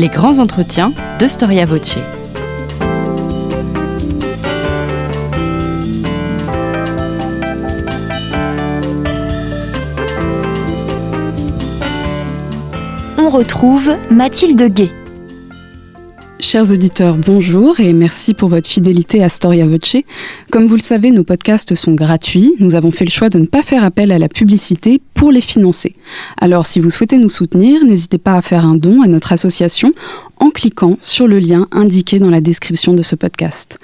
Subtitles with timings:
[0.00, 1.98] Les grands entretiens de Storia Voce.
[13.18, 14.90] On retrouve Mathilde Gay.
[16.52, 19.98] Chers auditeurs, bonjour et merci pour votre fidélité à Storia Voce.
[20.50, 22.56] Comme vous le savez, nos podcasts sont gratuits.
[22.58, 25.42] Nous avons fait le choix de ne pas faire appel à la publicité pour les
[25.42, 25.94] financer.
[26.40, 29.92] Alors si vous souhaitez nous soutenir, n'hésitez pas à faire un don à notre association
[30.38, 33.78] en cliquant sur le lien indiqué dans la description de ce podcast.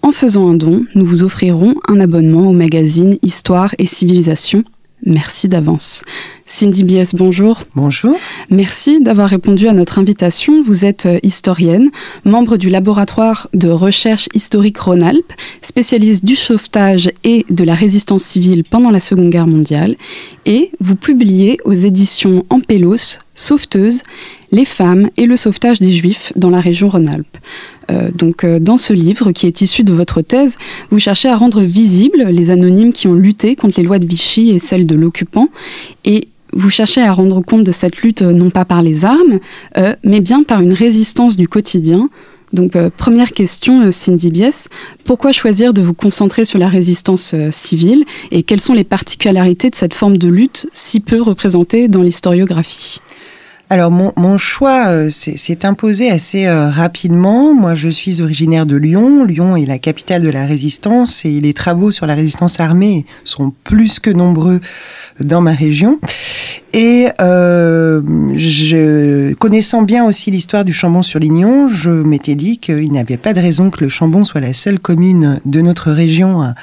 [0.00, 4.62] En faisant un don, nous vous offrirons un abonnement au magazine Histoire et Civilisation
[5.06, 6.02] Merci d'avance.
[6.46, 7.64] Cindy Bies, bonjour.
[7.74, 8.16] Bonjour.
[8.50, 10.62] Merci d'avoir répondu à notre invitation.
[10.62, 11.90] Vous êtes euh, historienne,
[12.24, 18.64] membre du laboratoire de recherche historique Rhône-Alpes, spécialiste du sauvetage et de la résistance civile
[18.64, 19.96] pendant la Seconde Guerre mondiale,
[20.46, 24.02] et vous publiez aux éditions Ampélos, Sauveteuse,
[24.52, 27.36] les femmes et le sauvetage des Juifs dans la région Rhône-Alpes.
[27.90, 30.56] Euh, donc, euh, dans ce livre qui est issu de votre thèse,
[30.90, 34.50] vous cherchez à rendre visibles les anonymes qui ont lutté contre les lois de Vichy
[34.50, 35.48] et celles de l'occupant,
[36.04, 39.38] et vous cherchez à rendre compte de cette lutte euh, non pas par les armes,
[40.04, 42.08] mais bien par une résistance du quotidien.
[42.52, 44.68] Donc, première question, Cindy Bies,
[45.04, 49.74] pourquoi choisir de vous concentrer sur la résistance civile et quelles sont les particularités de
[49.74, 53.00] cette forme de lutte si peu représentée dans l'historiographie?
[53.70, 57.54] Alors mon, mon choix euh, s'est imposé assez euh, rapidement.
[57.54, 59.24] Moi, je suis originaire de Lyon.
[59.24, 63.52] Lyon est la capitale de la résistance et les travaux sur la résistance armée sont
[63.64, 64.60] plus que nombreux
[65.18, 65.98] dans ma région.
[66.74, 68.02] Et euh,
[68.34, 73.38] je, connaissant bien aussi l'histoire du Chambon-sur-Lignon, je m'étais dit qu'il n'y avait pas de
[73.38, 76.54] raison que le Chambon soit la seule commune de notre région à,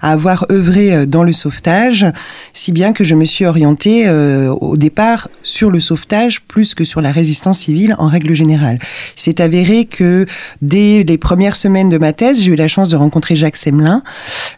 [0.00, 2.06] avoir œuvré dans le sauvetage,
[2.54, 6.84] si bien que je me suis orientée euh, au départ sur le sauvetage plus que
[6.84, 8.78] sur la résistance civile en règle générale.
[9.14, 10.26] C'est avéré que
[10.62, 14.02] dès les premières semaines de ma thèse, j'ai eu la chance de rencontrer Jacques Semelin,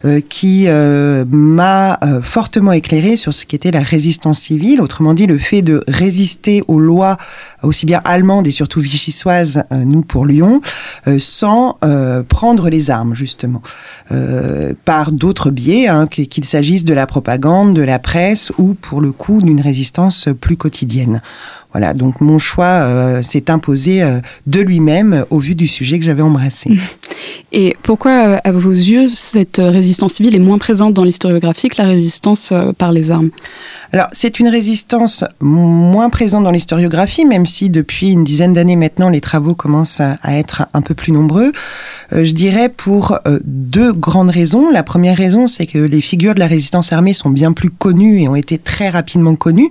[0.04, 5.26] euh, qui euh, m'a euh, fortement éclairé sur ce qu'était la résistance civile, autrement dit
[5.26, 7.18] le fait de résister aux lois
[7.62, 10.62] aussi bien allemandes et surtout vichysoises, nous pour Lyon,
[11.18, 11.78] sans
[12.28, 13.60] prendre les armes justement,
[14.86, 19.12] par d'autres biais, hein, qu'il s'agisse de la propagande, de la presse ou pour le
[19.12, 21.20] coup d'une résistance plus quotidienne.
[21.72, 26.04] Voilà, donc mon choix euh, s'est imposé euh, de lui-même au vu du sujet que
[26.04, 26.76] j'avais embrassé.
[27.52, 31.80] Et pourquoi, euh, à vos yeux, cette résistance civile est moins présente dans l'historiographie que
[31.80, 33.30] la résistance par les armes?
[33.92, 39.08] Alors, c'est une résistance moins présente dans l'historiographie, même si depuis une dizaine d'années maintenant,
[39.08, 41.50] les travaux commencent à, être un peu plus nombreux.
[42.12, 44.70] je dirais pour deux grandes raisons.
[44.70, 48.20] La première raison, c'est que les figures de la résistance armée sont bien plus connues
[48.20, 49.70] et ont été très rapidement connues,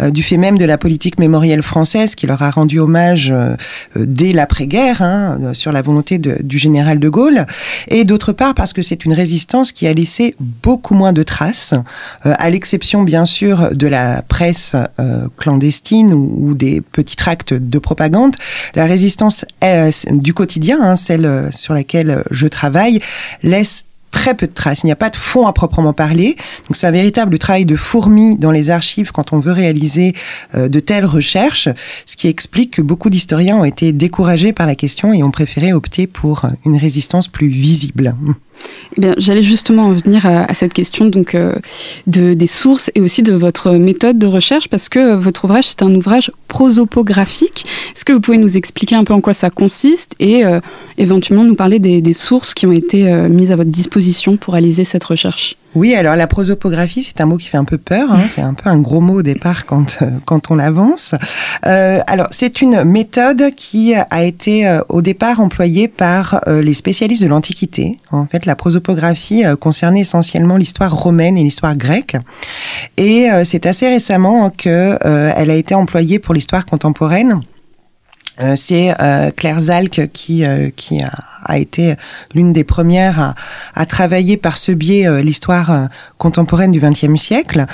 [0.00, 3.54] du fait même de la politique mémorielle française qui leur a rendu hommage euh,
[3.96, 7.46] euh, dès l'après-guerre hein, euh, sur la volonté du général de Gaulle,
[7.88, 11.74] et d'autre part parce que c'est une résistance qui a laissé beaucoup moins de traces,
[12.22, 14.74] à l'exception bien sûr de la presse
[15.36, 18.34] clandestine ou, des petits tracts de propagande.
[18.74, 19.44] La résistance
[20.10, 23.00] du quotidien, hein, celle sur laquelle je travaille,
[23.42, 23.84] laisse
[24.18, 24.82] très peu de traces.
[24.82, 26.36] Il n'y a pas de fond à proprement parler.
[26.66, 30.12] Donc c'est un véritable travail de fourmi dans les archives quand on veut réaliser
[30.56, 31.68] euh, de telles recherches,
[32.04, 35.72] ce qui explique que beaucoup d'historiens ont été découragés par la question et ont préféré
[35.72, 38.14] opter pour une résistance plus visible.
[38.96, 41.54] Eh bien, j'allais justement en venir à, cette question donc euh,
[42.06, 45.82] de, des sources et aussi de votre méthode de recherche parce que votre ouvrage c'est
[45.82, 47.64] un ouvrage prosopographique.
[47.94, 50.60] Est-ce que vous pouvez nous expliquer un peu en quoi ça consiste et euh,
[50.96, 54.84] éventuellement nous parler des, sources qui ont été euh, mises à votre disposition pour réaliser
[54.84, 55.56] cette recherche?
[55.74, 58.10] Oui, alors la prosopographie, c'est un mot qui fait un peu peur.
[58.10, 58.22] Hein.
[58.34, 61.14] c'est un peu un gros mot au départ quand euh, quand on avance.
[61.66, 67.22] Euh, alors c'est une méthode qui a été euh, au départ employée par les spécialistes
[67.22, 67.98] de l'Antiquité.
[68.10, 72.16] En fait, la prosopographie concernait essentiellement l'histoire romaine et l'histoire grecque.
[72.96, 77.40] Et c'est assez récemment que elle a été employée pour l'histoire contemporaine.
[78.40, 81.10] Euh, c'est euh, Claire Zalk qui, euh, qui a,
[81.44, 81.94] a été
[82.34, 83.34] l'une des premières à,
[83.74, 85.88] à, travailler par ce biais l'histoire
[86.18, 87.66] contemporaine du XXe siècle.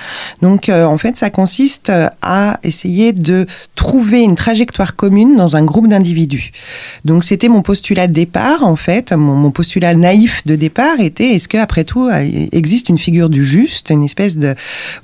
[0.42, 5.88] Donc, en fait, ça consiste à essayer de trouver une trajectoire commune dans un groupe
[5.88, 6.52] d'individus.
[7.04, 9.12] Donc, c'était mon postulat de départ, en fait.
[9.12, 12.08] Mon, mon postulat naïf de départ était est-ce que, après tout,
[12.52, 14.54] existe une figure du juste, une espèce de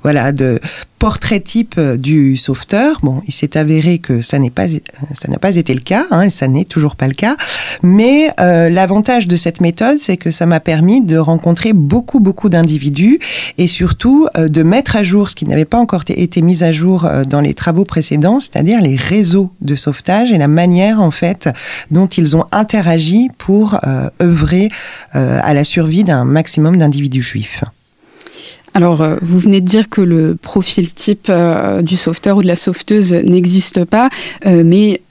[0.01, 0.59] voilà de
[1.01, 2.99] portrait type euh, du sauveteur.
[3.01, 6.21] Bon, il s'est avéré que ça n'est pas, ça n'a pas été le cas, hein,
[6.21, 7.35] et ça n'est toujours pas le cas.
[7.81, 12.49] Mais euh, l'avantage de cette méthode, c'est que ça m'a permis de rencontrer beaucoup, beaucoup
[12.49, 13.17] d'individus
[13.57, 16.71] et surtout euh, de mettre à jour ce qui n'avait pas encore été mis à
[16.71, 21.49] jour dans les travaux précédents, c'est-à-dire les réseaux de sauvetage et la manière en fait
[21.89, 23.79] dont ils ont interagi pour
[24.21, 24.69] œuvrer
[25.13, 27.63] à la survie d'un maximum d'individus juifs.
[28.73, 32.47] Alors, euh, vous venez de dire que le profil type euh, du sauveteur ou de
[32.47, 34.09] la sauveteuse n'existe pas,
[34.45, 35.01] euh, mais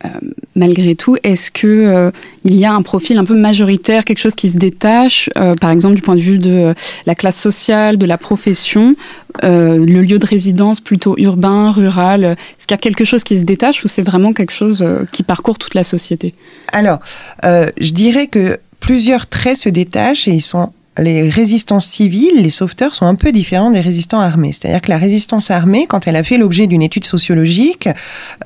[0.57, 2.11] malgré tout, est-ce que
[2.45, 5.31] il y a un profil un peu majoritaire, quelque chose qui se détache,
[5.61, 6.75] par exemple du point de vue de
[7.07, 8.95] la classe sociale, de la profession,
[9.43, 13.45] le lieu de résidence plutôt urbain, rural Est-ce qu'il y a quelque chose qui se
[13.45, 16.35] détache ou c'est vraiment quelque chose qui parcourt toute la société?
[16.73, 16.99] Alors,
[17.43, 22.95] je dirais que plusieurs traits se détachent et ils sont les résistances civiles, les sauveteurs
[22.95, 24.53] sont un peu différents des résistants armés.
[24.53, 27.89] C'est-à-dire que la résistance armée, quand elle a fait l'objet d'une étude sociologique,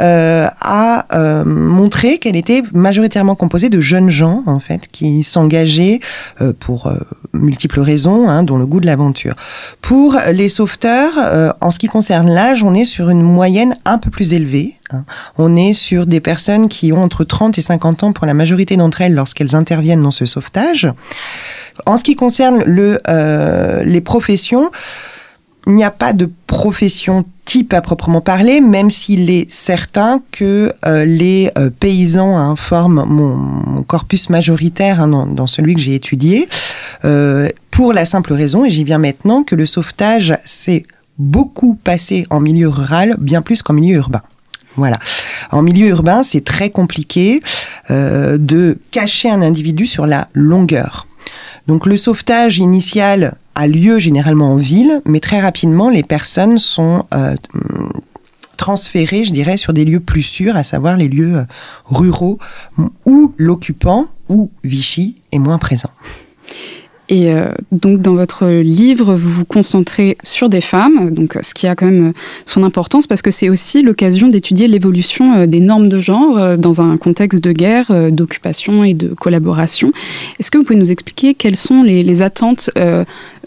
[0.00, 6.00] euh, a euh, montré qu'elle était majoritairement composée de jeunes gens, en fait, qui s'engageaient
[6.40, 6.92] euh, pour
[7.32, 9.34] multiples raisons, hein, dont le goût de l'aventure.
[9.80, 11.14] Pour les sauveteurs,
[11.60, 14.74] en ce qui concerne l'âge, on est sur une moyenne un peu plus élevée.
[14.90, 15.04] Hein.
[15.38, 18.76] On est sur des personnes qui ont entre 30 et 50 ans pour la majorité
[18.76, 20.88] d'entre elles lorsqu'elles interviennent dans ce sauvetage.
[21.86, 22.64] En ce qui concerne
[23.08, 24.70] euh, les professions,
[25.66, 30.72] il n'y a pas de profession type à proprement parler, même s'il est certain que
[30.86, 36.48] euh, les euh, paysans hein, forment mon, corpus majoritaire hein, dans, celui que j'ai étudié,
[37.70, 40.84] pour la simple raison, et j'y viens maintenant, que le sauvetage s'est
[41.18, 44.22] beaucoup passé en milieu rural, bien plus qu'en milieu urbain.
[44.76, 44.98] Voilà.
[45.50, 47.40] En milieu urbain, c'est très compliqué
[47.90, 51.06] de cacher un individu sur la longueur.
[51.66, 57.04] Donc le sauvetage initial a lieu généralement en ville, mais très rapidement, les personnes sont
[57.14, 57.34] euh,
[58.56, 61.44] transférées, je dirais, sur des lieux plus sûrs, à savoir les lieux euh,
[61.86, 62.38] ruraux,
[63.06, 65.90] où l'occupant, ou Vichy, est moins présent.
[67.14, 71.68] Et euh, donc dans votre livre, vous vous concentrez sur des femmes, donc ce qui
[71.68, 72.12] a quand même
[72.44, 76.56] son importance parce que c'est aussi l'occasion d'étudier l'évolution euh, des normes de genre euh,
[76.56, 79.92] dans un contexte de guerre, d'occupation et de collaboration.
[80.40, 82.70] Est-ce que vous pouvez nous expliquer quelles sont les attentes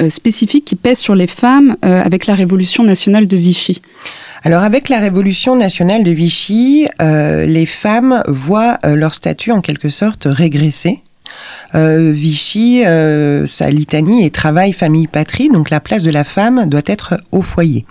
[0.07, 3.81] spécifiques qui pèsent sur les femmes avec la Révolution nationale de Vichy?
[4.43, 10.27] Alors avec la Révolution nationale de Vichy, les femmes voient leur statut en quelque sorte
[10.29, 11.01] régresser.
[11.75, 16.68] Euh, Vichy, euh, sa litanie est travail, famille, patrie, donc la place de la femme
[16.68, 17.86] doit être au foyer.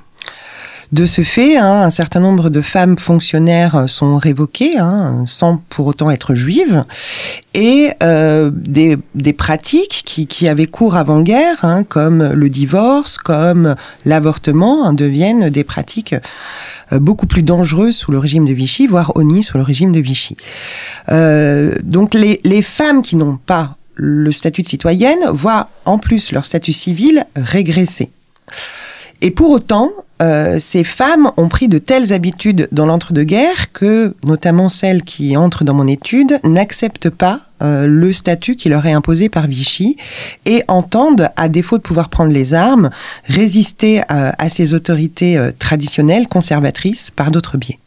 [0.93, 5.87] De ce fait, hein, un certain nombre de femmes fonctionnaires sont révoquées, hein, sans pour
[5.87, 6.85] autant être juives,
[7.55, 13.75] et euh, des, pratiques qui, avaient cours avant-guerre, hein, comme le divorce, comme
[14.05, 16.15] l'avortement, deviennent des pratiques
[16.93, 20.01] euh, beaucoup plus dangereuses sous le régime de Vichy, voire honnie sous le régime de
[20.01, 20.37] Vichy.
[21.11, 26.31] Euh, donc les, les femmes qui n'ont pas le statut de citoyenne voient en plus
[26.31, 28.11] leur statut civil régresser.
[29.27, 29.91] Et pour autant,
[30.23, 35.65] euh, ces femmes ont pris de telles habitudes dans l'entre-deux-guerres que, notamment celles qui entrent
[35.65, 39.97] dans mon étude, n'acceptent pas euh, le statut qui leur est imposé par Vichy
[40.45, 42.91] et entendent, à défaut de pouvoir prendre les armes,
[43.25, 47.81] résister à, à ces autorités euh, traditionnelles, conservatrices, par d'autres biais.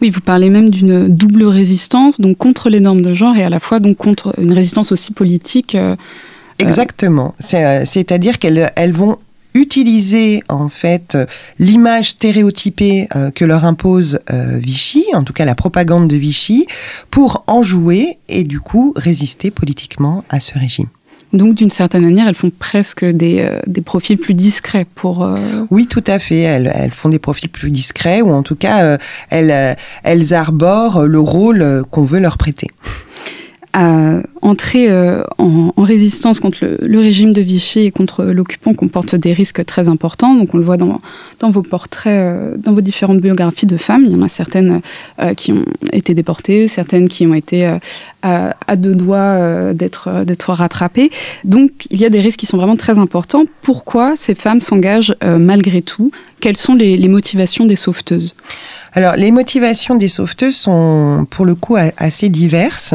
[0.00, 3.50] Oui, vous parlez même d'une double résistance, donc contre les normes de genre et à
[3.50, 5.76] la fois donc contre une résistance aussi politique.
[6.58, 7.34] Exactement.
[7.38, 9.18] C'est-à-dire qu'elles elles vont
[9.56, 11.16] utiliser en fait
[11.58, 16.66] l'image stéréotypée euh, que leur impose euh, Vichy, en tout cas la propagande de Vichy,
[17.10, 20.88] pour en jouer et du coup résister politiquement à ce régime.
[21.32, 25.28] Donc, d'une certaine manière, elles font presque des, euh, des profils plus discrets pour.
[25.70, 26.40] Oui, tout à fait.
[26.40, 28.96] Elles, elles, font des profils plus discrets, ou en tout cas,
[29.30, 32.68] elles, elles arborent le rôle qu'on veut leur prêter
[33.72, 39.32] à entrer euh, en, résistance contre le, régime de Vichy et contre l'occupant comporte des
[39.32, 40.34] risques très importants.
[40.34, 41.00] Donc on le voit dans,
[41.40, 44.04] dans vos portraits, euh, dans vos différentes biographies de femmes.
[44.06, 44.80] Il y en a certaines
[45.20, 47.78] euh, qui ont été déportées, certaines qui ont été
[48.22, 51.10] à, deux doigts d'être d'être rattrapées.
[51.44, 53.44] Donc il y a des risques qui sont vraiment très importants.
[53.62, 56.10] Pourquoi ces femmes s'engagent malgré tout?
[56.40, 58.34] Quelles sont les, les motivations des sauveteuses?
[58.92, 62.94] Alors, les motivations des sauveteuses sont pour le coup assez diverses.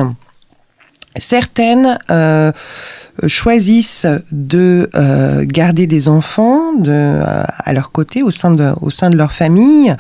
[1.18, 2.52] Certaines euh,
[3.28, 9.96] choisissent de euh, garder des enfants euh, à leur côté au sein de leur famille,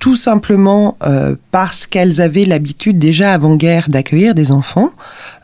[0.00, 4.92] tout simplement euh, parce qu'elles avaient l'habitude déjà avant-guerre d'accueillir des enfants,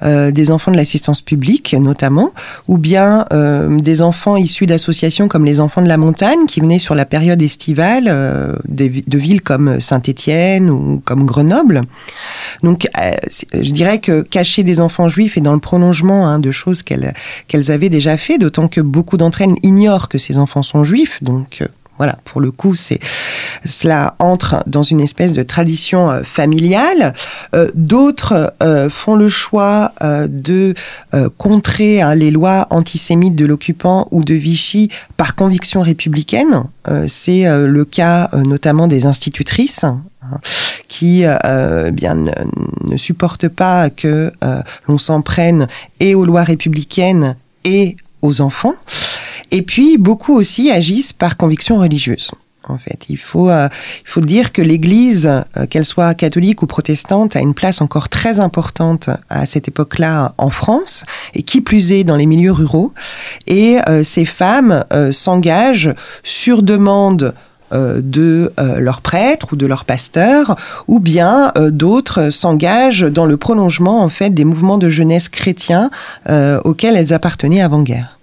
[0.03, 2.33] euh, des enfants de l'assistance publique notamment,
[2.67, 6.79] ou bien euh, des enfants issus d'associations comme les Enfants de la Montagne qui venaient
[6.79, 8.07] sur la période estivale
[8.67, 11.83] de villes comme Saint-Étienne ou comme Grenoble.
[12.63, 12.89] Donc
[13.53, 17.13] je dirais que cacher des enfants juifs est dans le prolongement hein, de choses qu'elles
[17.47, 21.23] qu'elles avaient déjà fait, d'autant que beaucoup d'entre elles ignorent que ces enfants sont juifs,
[21.23, 21.63] donc
[21.99, 23.01] voilà, pour le coup, c'est
[23.65, 27.13] cela entre dans une espèce de tradition euh, familiale.
[27.55, 29.93] Euh, d'autres euh, font le choix
[30.29, 30.75] de
[31.39, 36.65] contrer hein, les lois antisémites de l'occupant ou de Vichy par conviction républicaine.
[37.09, 39.85] c'est le cas notamment des institutrices.
[39.85, 40.01] Hein,
[40.89, 41.25] qui
[41.93, 42.31] bien ne,
[42.91, 44.33] ne, supportent pas que
[44.89, 45.69] l'on s'en prenne
[46.01, 48.75] et aux lois républicaines et aux enfants.
[49.51, 52.31] Et puis, beaucoup aussi agissent par conviction religieuse.
[52.69, 53.69] En fait, il faut, euh,
[54.05, 58.09] il faut dire que l'Église, euh, qu'elle soit catholique ou protestante, a une place encore
[58.09, 62.93] très importante à cette époque-là en France, et qui plus est dans les milieux ruraux.
[63.47, 67.35] Et euh, ces femmes s'engagent sur demande
[67.73, 74.09] de leur prêtre ou de leur pasteur, ou bien d'autres s'engagent dans le prolongement en
[74.09, 75.91] fait des mouvements de jeunesse chrétiens
[76.65, 78.19] auxquels elles appartenaient avant-guerre.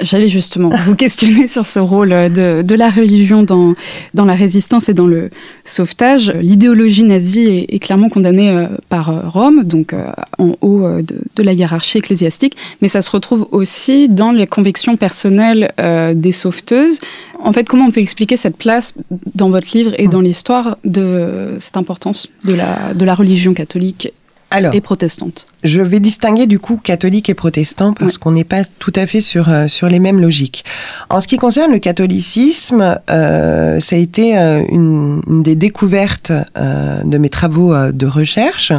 [0.00, 3.74] J'allais justement vous questionner sur ce rôle de, de, la religion dans,
[4.14, 5.30] dans la résistance et dans le
[5.64, 6.32] sauvetage.
[6.40, 11.42] L'idéologie nazie est, clairement condamnée euh, par euh, Rome, donc euh, en haut de, de,
[11.42, 15.72] la hiérarchie ecclésiastique, mais ça se retrouve aussi dans les convictions personnelles
[16.14, 17.00] des sauveteuses.
[17.42, 18.94] En fait, comment on peut expliquer cette place
[19.34, 24.12] dans votre livre et dans l'histoire de cette importance de la, de la religion catholique
[24.50, 25.46] alors, et protestante.
[25.62, 29.20] Je vais distinguer du coup catholique et protestant parce qu'on n'est pas tout à fait
[29.20, 30.64] sur euh, sur les mêmes logiques.
[31.10, 36.32] En ce qui concerne le catholicisme, euh, ça a été euh, une, une, des découvertes
[36.56, 38.72] euh, de mes travaux euh, de recherche.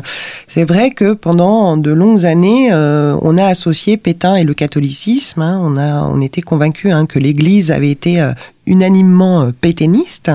[0.48, 5.42] C'est vrai que pendant de longues années, on a associé Pétain et le catholicisme.
[5.42, 5.60] Hein.
[5.62, 8.22] on a on était convaincu hein, que l'Église avait été
[8.70, 10.32] unanimement euh, pétainiste.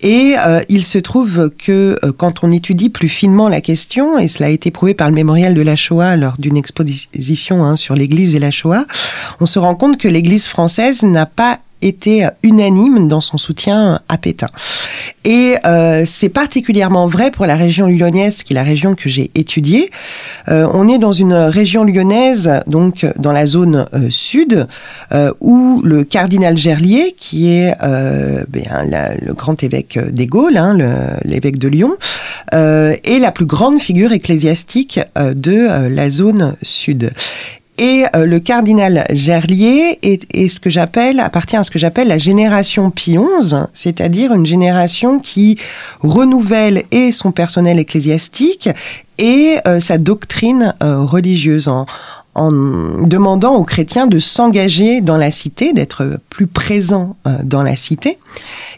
[0.00, 4.28] Et euh, il se trouve que euh, quand on étudie plus finement la question, et
[4.28, 7.94] cela a été prouvé par le mémorial de la Shoah lors d'une exposition hein, sur
[7.94, 8.86] l'Église et la Shoah,
[9.40, 14.18] on se rend compte que l'Église française n'a pas été unanime dans son soutien à
[14.18, 14.48] Pétain.
[15.24, 19.30] Et euh, c'est particulièrement vrai pour la région lyonnaise, qui est la région que j'ai
[19.34, 19.90] étudiée.
[20.48, 24.66] Euh, on est dans une région lyonnaise, donc dans la zone euh, sud,
[25.12, 30.56] euh, où le cardinal Gerlier, qui est euh, bien, la, le grand évêque des Gaules,
[30.56, 30.78] hein,
[31.24, 31.96] l'évêque de Lyon,
[32.52, 37.12] est la plus grande figure ecclésiastique de la zone sud.
[37.80, 42.18] Et euh, le cardinal Gerlier est, ce que j'appelle, appartient à ce que j'appelle la
[42.18, 45.58] génération Pie XI, c'est-à-dire une génération qui
[46.00, 48.68] renouvelle et son personnel ecclésiastique
[49.16, 51.68] et euh, sa doctrine euh, religieuse.
[51.68, 51.86] En,
[52.34, 52.50] en
[53.02, 58.18] demandant aux chrétiens de s'engager dans la cité, d'être plus présents dans la cité.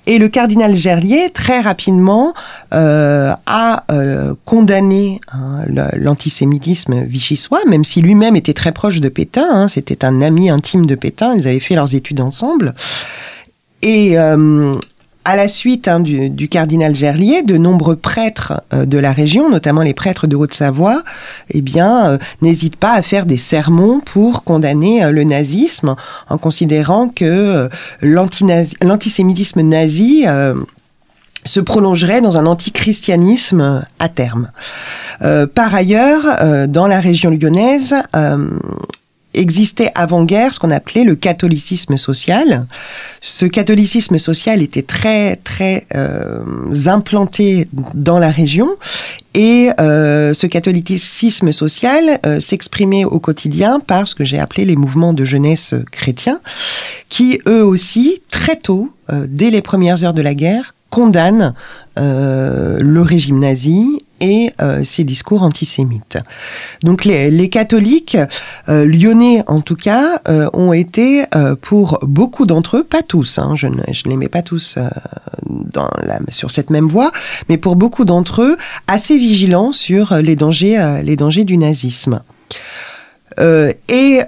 [0.07, 2.35] Et le cardinal Gerlier, très rapidement,
[2.75, 5.61] euh, a euh, condamné hein,
[5.95, 9.47] l'antisémitisme vichysois, même si lui-même était très proche de Pétain.
[9.53, 11.37] Hein, C'était un ami intime de Pétain.
[11.37, 12.75] Ils avaient fait leurs études ensemble.
[13.83, 14.77] Et euh,
[15.25, 19.51] à la suite hein, du, du, cardinal Gerlier, de nombreux prêtres euh, de la région,
[19.51, 21.03] notamment les prêtres de Haute-Savoie,
[21.51, 25.95] eh bien, euh, n'hésitent pas à faire des sermons pour condamner euh, le nazisme,
[26.29, 27.69] en considérant que
[28.01, 30.25] l'antisémitisme nazi
[31.45, 34.51] se prolongerait dans un antichristianisme à terme.
[35.55, 36.23] par ailleurs,
[36.69, 37.95] dans la région lyonnaise,
[39.35, 42.67] existait avant-guerre ce qu'on appelait le catholicisme social.
[43.21, 46.43] Ce catholicisme social était très très euh,
[46.87, 48.77] implanté dans la région
[49.35, 54.77] et euh, ce catholicisme social euh, s'exprimait au quotidien par ce que j'ai appelé les
[54.77, 56.41] mouvements de jeunesse chrétiens,
[57.09, 61.55] qui eux aussi très tôt, euh, dès les premières heures de la guerre, condamnent
[61.99, 66.19] euh, le régime nazi et euh, ses discours antisémites.
[66.85, 68.19] Donc les, les catholiques
[68.69, 73.39] euh, lyonnais, en tout cas, euh, ont été euh, pour beaucoup d'entre eux, pas tous,
[73.39, 74.83] hein, je ne je les mets pas tous euh,
[75.49, 77.11] dans la, sur cette même voie,
[77.49, 78.57] mais pour beaucoup d'entre eux,
[78.87, 82.21] assez vigilants sur les dangers, les dangers du nazisme.
[83.41, 84.21] et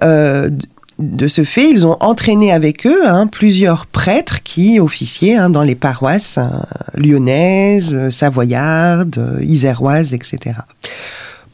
[0.98, 5.62] de ce fait, ils ont entraîné avec eux hein, plusieurs prêtres qui officiaient hein, dans
[5.62, 6.48] les paroisses euh,
[6.94, 10.54] lyonnaises, savoyardes, iséroises, etc.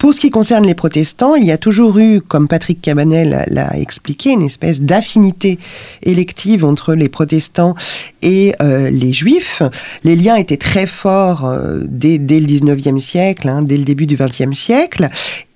[0.01, 3.77] Pour ce qui concerne les protestants, il y a toujours eu, comme Patrick Cabanel l'a
[3.79, 5.59] expliqué, une espèce d'affinité
[6.03, 7.75] élective entre les protestants
[8.23, 9.63] et euh, les juifs.
[10.03, 14.07] Les liens étaient très forts euh, dès, dès, le 19e siècle, hein, dès le début
[14.07, 15.11] du 20e siècle.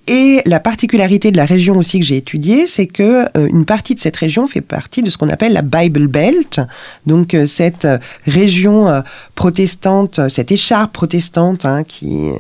[0.07, 3.95] Et la particularité de la région aussi que j'ai étudiée, c'est que euh, une partie
[3.95, 6.61] de cette région fait partie de ce qu'on appelle la Bible Belt,
[7.07, 9.03] donc euh, cette euh, région
[9.35, 12.31] protestante, cette écharpe protestante hein, qui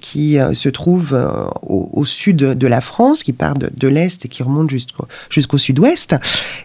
[0.00, 1.18] qui se trouve
[1.62, 6.16] au, sud de la France, qui part de, l'est et qui remonte jusqu'au sud-ouest.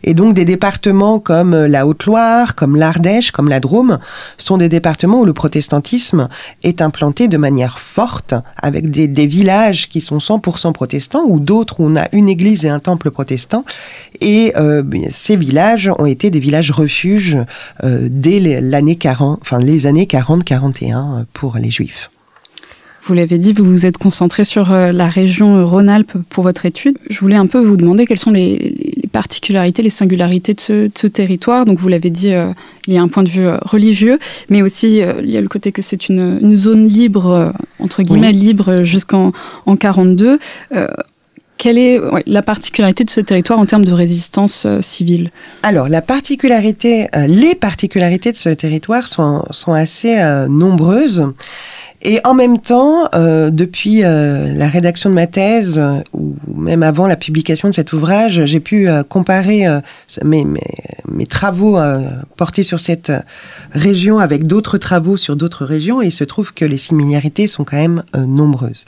[0.04, 4.00] Et donc des départements comme la Haute-Loire, comme l'Ardèche, comme la Drôme,
[4.38, 6.30] sont des départements où le protestantisme
[6.64, 10.20] est implanté de manière forte, avec des, villages qui sont
[10.52, 13.66] sans protestants ou d'autres où on a une église et un temple protestant.
[14.22, 17.38] Et euh, ces villages ont été des villages refuges
[17.84, 22.10] euh, dès l'année 40, enfin les années 40-41 euh, pour les juifs.
[23.06, 26.98] Vous l'avez dit, vous vous êtes concentré sur la région Rhône-Alpes pour votre étude.
[27.10, 31.64] Je voulais un peu vous demander quelles sont les, particularités, les singularités de ce, territoire.
[31.64, 32.34] Donc vous l'avez dit,
[32.88, 35.72] il y a un point de vue religieux, mais aussi il y a le côté
[35.72, 39.32] que c'est une, zone libre, entre guillemets libre jusqu'en
[39.66, 40.40] en 42
[41.64, 45.32] quelle est la particularité de ce territoire en termes de résistance euh, civile?
[45.62, 51.26] Alors, la particularité, euh, les particularités de ce territoire sont, sont assez euh, nombreuses.
[52.06, 56.84] Et en même temps, euh, depuis euh, la rédaction de ma thèse, euh, ou même
[56.84, 59.64] avant la publication de cet ouvrage, j'ai pu comparer
[60.24, 60.62] mes, mes,
[61.08, 61.80] mes, travaux
[62.38, 63.12] portés sur cette
[63.72, 67.64] région avec d'autres travaux sur d'autres régions, et il se trouve que les similarités sont
[67.64, 68.86] quand même nombreuses.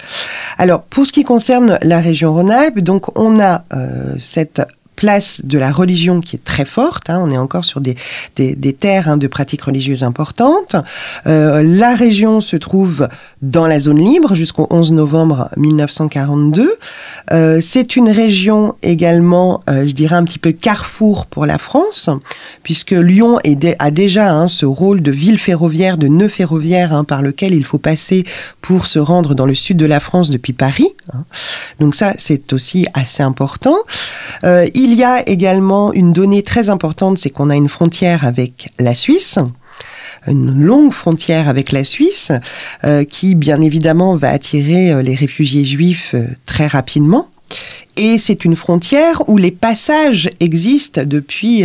[0.58, 3.64] Alors, pour ce qui concerne la région Rhône-Alpes, donc on a
[4.20, 4.62] cette
[4.96, 7.10] place de la religion qui est très forte.
[7.10, 7.96] Hein, on est encore sur des,
[8.36, 10.76] des, des terres hein, de pratiques religieuses importantes.
[11.28, 13.08] Euh, la région se trouve
[13.42, 16.78] dans la zone libre jusqu'au 11 novembre 1942.
[17.32, 22.10] Euh, c'est une région également, euh, je dirais, un petit peu carrefour pour la France,
[22.64, 23.40] puisque Lyon
[23.80, 27.66] a déjà hein, ce rôle de ville ferroviaire, de nœud ferroviaire hein, par lequel il
[27.66, 28.24] faut passer
[28.62, 30.90] pour se rendre dans le sud de la France depuis Paris.
[31.14, 31.24] Hein.
[31.80, 33.78] Donc ça, c'est aussi assez important.
[34.44, 38.70] Euh, il y a également une donnée très importante, c'est qu'on a une frontière avec
[38.78, 39.40] la Suisse
[40.28, 42.32] une longue frontière avec la Suisse,
[42.84, 46.16] euh, qui bien évidemment va attirer euh, les réfugiés juifs
[46.48, 47.30] très rapidement.
[47.96, 51.64] Et c'est une frontière où les passages existent depuis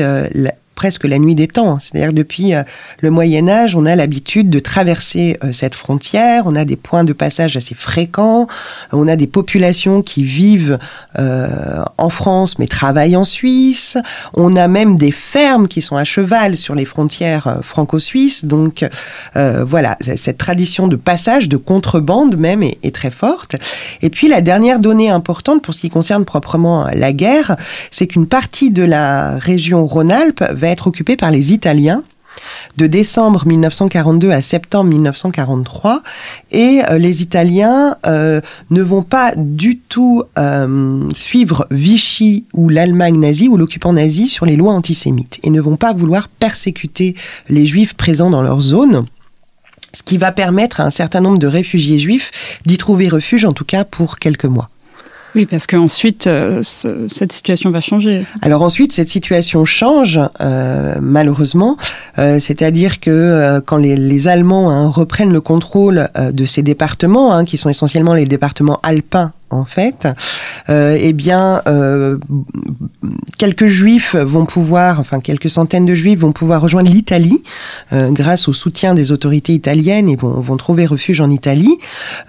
[0.81, 1.79] presque la nuit des temps.
[1.79, 2.63] C'est-à-dire depuis euh,
[3.01, 7.05] le Moyen Âge, on a l'habitude de traverser euh, cette frontière, on a des points
[7.05, 8.47] de passage assez fréquents,
[8.91, 10.79] on a des populations qui vivent
[11.19, 13.99] euh, en France mais travaillent en Suisse,
[14.33, 18.47] on a même des fermes qui sont à cheval sur les frontières franco-suisses.
[18.47, 18.89] Donc
[19.35, 23.57] voilà, cette tradition de passage, de contrebande même est, très forte.
[24.01, 27.57] Et puis la dernière donnée importante pour ce qui concerne proprement la guerre,
[27.91, 32.03] c'est qu'une partie de la région Rhône-Alpes va être occupé par les Italiens
[32.77, 36.03] de décembre 1942 à septembre 1943
[36.53, 43.19] et euh, les Italiens euh, ne vont pas du tout euh, suivre Vichy ou l'Allemagne
[43.19, 47.17] nazie ou l'occupant nazi sur les lois antisémites et ne vont pas vouloir persécuter
[47.49, 49.05] les juifs présents dans leur zone
[49.93, 53.53] ce qui va permettre à un certain nombre de réfugiés juifs d'y trouver refuge en
[53.53, 54.71] tout cas pour quelques mois.
[55.35, 58.25] Oui, parce qu'ensuite, euh, cette situation va changer.
[58.43, 61.77] Alors ensuite, cette situation change, euh, malheureusement.
[62.19, 66.63] Euh, C'est-à-dire que euh, quand les, les Allemands hein, reprennent le contrôle euh, de ces
[66.63, 70.07] départements, hein, qui sont essentiellement les départements alpins en fait,
[70.69, 72.19] euh, eh bien, euh,
[73.37, 77.43] quelques juifs vont pouvoir, enfin quelques centaines de juifs vont pouvoir rejoindre l'Italie
[77.93, 81.79] euh, grâce au soutien des autorités italiennes et vont, vont trouver refuge en Italie.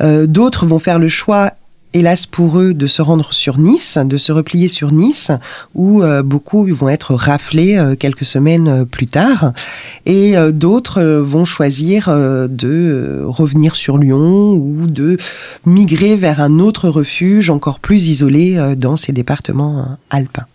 [0.02, 1.52] Euh, D'autres vont faire le choix
[1.94, 5.32] hélas pour eux, de se rendre sur Nice, de se replier sur Nice,
[5.76, 9.54] où euh, beaucoup vont être raflés euh, quelques semaines euh, plus tard,
[10.06, 15.18] et d'autres vont choisir de revenir sur Lyon ou de
[15.66, 20.46] migrer vers un autre refuge encore plus isolé dans ces départements alpins.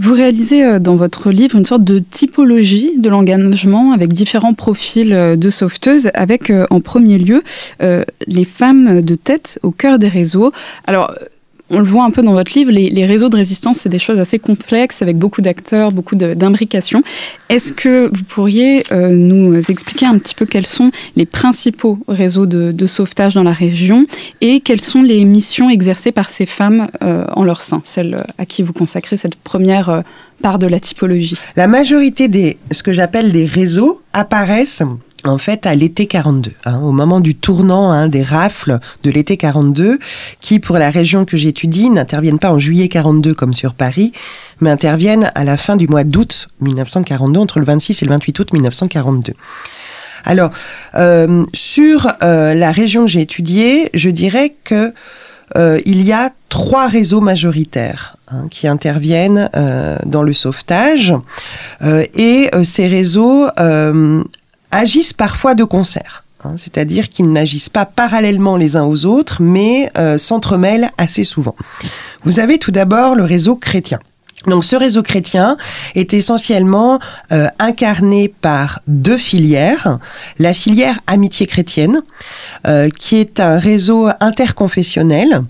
[0.00, 5.12] Vous réalisez euh, dans votre livre une sorte de typologie de l'engagement avec différents profils
[5.12, 7.42] euh, de sauveteuses, avec euh, en premier lieu
[8.26, 10.52] les femmes de tête au cœur des réseaux.
[10.86, 11.12] Alors,
[11.70, 14.18] on le voit un peu dans votre livre, les, réseaux de résistance, c'est des choses
[14.18, 17.02] assez complexes, avec beaucoup d'acteurs, beaucoup d'imbrications.
[17.48, 22.46] Est-ce que vous pourriez euh, nous expliquer un petit peu quels sont les principaux réseaux
[22.46, 24.06] de, sauvetage dans la région
[24.40, 28.46] et quelles sont les missions exercées par ces femmes euh, en leur sein, celles à
[28.46, 30.00] qui vous consacrez cette première euh,
[30.40, 31.36] part de la typologie?
[31.56, 34.82] La majorité des, ce que j'appelle des réseaux, apparaissent
[35.24, 39.36] en fait à l'été 42, hein, au moment du tournant hein, des rafles de l'été
[39.36, 39.98] 42,
[40.40, 44.12] qui pour la région que j'étudie n'interviennent pas en juillet 42 comme sur Paris,
[44.60, 48.38] mais interviennent à la fin du mois d'août 1942, entre le 26 et le 28
[48.38, 49.34] août 1942.
[50.24, 50.50] Alors,
[50.96, 54.92] euh, sur euh, la région que j'ai étudiée, je dirais que
[55.56, 59.50] euh, il y a trois réseaux majoritaires hein, qui interviennent
[60.04, 61.14] dans le sauvetage,
[61.82, 63.48] et ces réseaux
[64.70, 66.24] agissent parfois de concert.
[66.44, 71.56] Hein, c'est-à-dire qu'ils n'agissent pas parallèlement les uns aux autres, mais s'entremêlent assez souvent.
[72.24, 73.98] Vous avez tout d'abord le réseau chrétien.
[74.46, 75.56] Donc ce réseau chrétien
[75.96, 77.00] est essentiellement
[77.32, 79.98] euh, incarné par deux filières.
[80.38, 82.02] La filière Amitié chrétienne,
[82.66, 85.42] euh, qui est un réseau interconfessionnel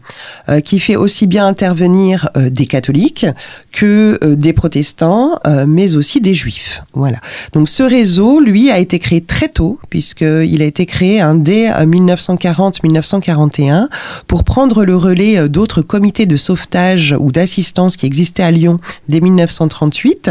[0.49, 3.27] euh, qui fait aussi bien intervenir des catholiques
[3.73, 6.83] que des protestants, mais aussi des juifs.
[6.95, 7.19] Voilà.
[7.53, 11.71] Donc ce réseau, lui, a été créé très tôt, puisqu'il a été créé hein, dès
[11.71, 13.89] 1940-1941
[14.27, 18.78] pour prendre le relais d'autres comités de sauvetage ou d'assistance qui existaient à Lyon
[19.09, 20.31] dès 1938.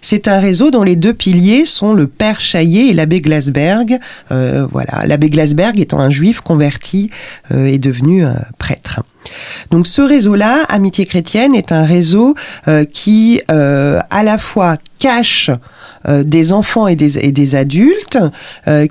[0.00, 3.98] C'est un réseau dont les deux piliers sont le père Chaillet et l'abbé Glasberg.
[4.30, 7.10] Euh, voilà, l'abbé Glasberg étant un juif converti
[7.52, 9.02] euh, est devenu euh, prêtre.
[9.70, 12.34] Donc ce réseau-là, Amitié chrétienne, est un réseau
[12.92, 15.50] qui à la fois cache
[16.06, 18.18] des enfants et des, et des adultes,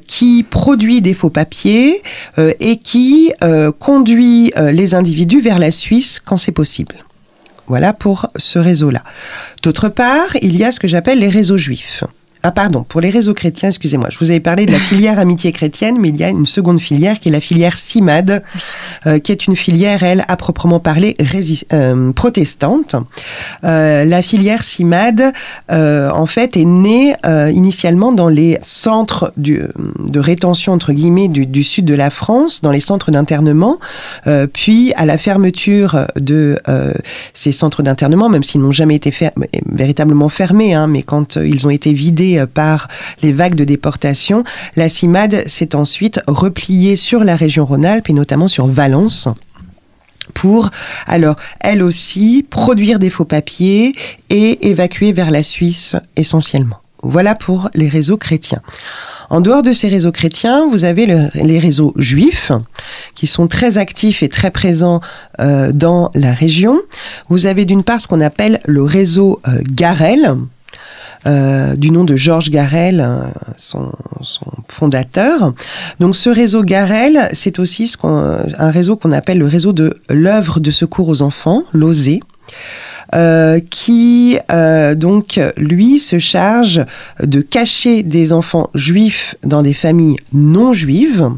[0.07, 2.01] qui produit des faux papiers
[2.37, 3.31] et qui
[3.77, 6.95] conduit les individus vers la Suisse quand c'est possible.
[7.67, 9.03] Voilà pour ce réseau-là.
[9.61, 12.03] D'autre part, il y a ce que j'appelle les réseaux juifs.
[12.45, 15.53] Ah pardon, pour les réseaux chrétiens, excusez-moi, je vous avais parlé de la filière amitié
[15.53, 18.43] chrétienne, mais il y a une seconde filière qui est la filière CIMAD,
[19.07, 21.15] euh, qui est une filière, elle, à proprement parler,
[21.71, 22.97] euh, protestante.
[23.63, 25.31] Euh, la filière CIMAD,
[25.69, 31.95] en fait, est née initialement dans les centres de rétention, entre guillemets, du, sud de
[31.95, 33.79] la France, dans les centres d'internement,
[34.51, 36.57] puis à la fermeture de
[37.33, 39.13] ces centres d'internement, même s'ils n'ont jamais été
[39.65, 42.87] véritablement fermés, hein, mais quand ils ont été vidés euh, par
[43.21, 44.43] les vagues de déportation,
[44.75, 49.29] la CIMAD s'est ensuite repliée sur la région Rhône-Alpes et notamment sur Valence
[50.33, 50.71] pour,
[51.05, 53.93] alors, elle aussi, produire des faux papiers
[54.29, 56.77] et évacuer vers la Suisse essentiellement.
[57.01, 58.61] Voilà pour les réseaux chrétiens.
[59.29, 62.51] En dehors de ces réseaux chrétiens, vous avez les réseaux juifs
[63.15, 65.01] qui sont très actifs et très présents
[65.39, 66.79] euh, dans la région.
[67.29, 70.37] Vous avez d'une part ce qu'on appelle le réseau euh, Garel,
[71.25, 73.23] euh, du nom de Georges Garel, euh,
[73.55, 73.91] son,
[74.67, 75.53] fondateur.
[75.99, 80.59] Donc ce réseau Garel, c'est aussi ce un réseau qu'on appelle le réseau de l'œuvre
[80.59, 82.19] de secours aux enfants, l'OSE.
[83.15, 84.39] Euh, qui
[84.95, 86.83] donc lui se charge
[87.21, 91.29] de cacher des enfants juifs dans des familles non juives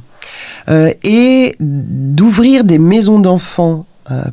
[0.69, 3.85] et d'ouvrir des maisons d'enfants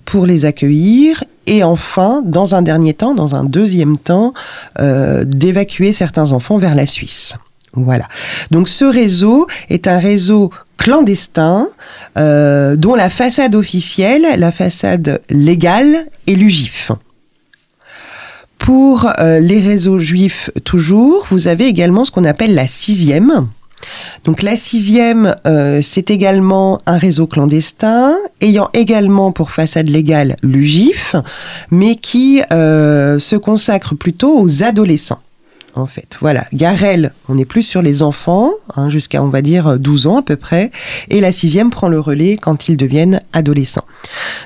[0.05, 4.33] pour les accueillir et enfin, dans un dernier temps, dans un deuxième temps,
[4.79, 7.37] euh, d'évacuer certains enfants vers la Suisse.
[7.75, 8.07] Voilà.
[8.51, 11.69] Donc ce réseau est un réseau clandestin
[12.19, 16.93] euh, dont la façade officielle, la façade légale est l'UGIF.
[18.59, 23.49] Pour euh, les réseaux juifs toujours, vous avez également ce qu'on appelle la sixième,
[24.25, 31.17] donc la sixième, euh, c'est également un réseau clandestin, ayant également pour façade légale l'UGIF,
[31.71, 35.21] mais qui euh, se consacre plutôt aux adolescents
[35.75, 36.19] en fait.
[36.21, 40.19] Voilà, Garel, on est plus sur les enfants, hein, jusqu'à on va dire 12 ans
[40.19, 40.71] à peu près,
[41.09, 43.87] et la sixième prend le relais quand ils deviennent adolescents.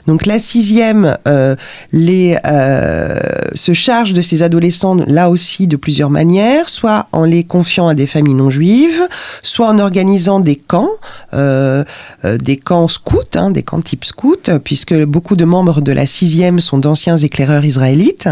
[0.07, 1.57] Donc la sixième euh,
[1.92, 3.19] les, euh,
[3.55, 7.95] se charge de ces adolescents là aussi de plusieurs manières, soit en les confiant à
[7.95, 9.01] des familles non juives,
[9.42, 10.90] soit en organisant des camps,
[11.35, 11.85] euh,
[12.25, 16.61] des camps scouts, hein, des camps type scout, puisque beaucoup de membres de la sixième
[16.61, 18.29] sont d'anciens éclaireurs israélites,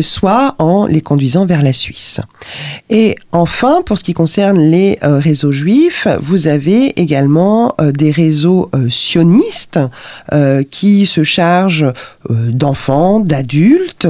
[0.00, 2.20] soit en les conduisant vers la Suisse.
[2.90, 8.10] Et enfin, pour ce qui concerne les euh, réseaux juifs, vous avez également euh, des
[8.10, 9.78] réseaux euh, sionistes
[10.70, 11.92] qui se chargent
[12.28, 14.08] d'enfants, d'adultes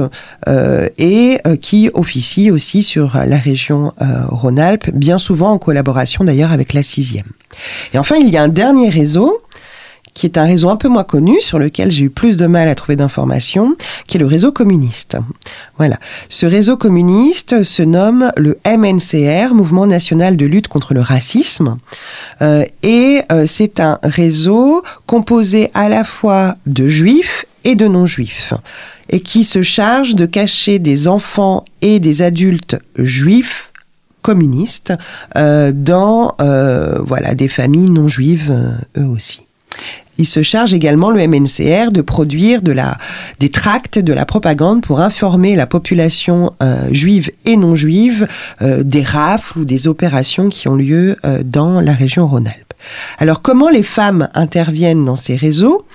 [0.97, 6.83] et qui officient aussi sur la région Rhône-Alpes, bien souvent en collaboration d'ailleurs avec la
[6.83, 7.27] sixième.
[7.93, 9.41] Et enfin, il y a un dernier réseau
[10.19, 12.67] qui est un réseau un peu moins connu, sur lequel j'ai eu plus de mal
[12.67, 15.15] à trouver d'informations, qui est le réseau communiste.
[15.77, 15.97] Voilà.
[16.27, 21.77] Ce réseau communiste se nomme le MNCR, Mouvement national de lutte contre le racisme,
[22.41, 28.53] euh, et euh, c'est un réseau composé à la fois de juifs et de non-juifs,
[29.07, 33.71] et qui se charge de cacher des enfants et des adultes juifs
[34.21, 34.93] communistes
[35.33, 38.53] dans voilà des familles non juives
[38.97, 39.43] eux aussi.
[40.19, 42.97] Il se charge également, le MNCR, de produire de la,
[43.39, 48.27] des tracts, de la propagande pour informer la population euh, juive et non juive
[48.61, 52.73] euh, des rafles ou des opérations qui ont lieu euh, dans la région Rhône-Alpes.
[53.17, 55.85] Alors comment les femmes interviennent dans ces réseaux?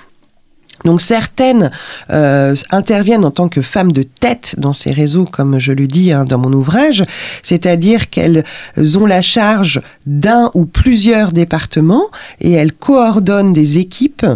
[0.85, 1.71] Donc certaines
[2.11, 6.13] euh, interviennent en tant que femmes de tête dans ces réseaux, comme je le dis
[6.13, 7.05] hein, dans mon ouvrage,
[7.43, 8.45] c'est-à-dire qu'elles
[8.97, 12.07] ont la charge d'un ou plusieurs départements
[12.41, 14.27] et elles coordonnent des équipes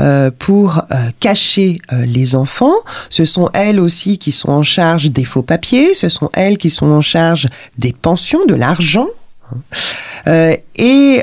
[0.00, 2.74] euh, pour euh, cacher les enfants.
[3.08, 6.70] Ce sont elles aussi qui sont en charge des faux papiers, ce sont elles qui
[6.70, 9.08] sont en charge des pensions, de l'argent.
[10.26, 10.56] Hein.
[10.76, 11.22] et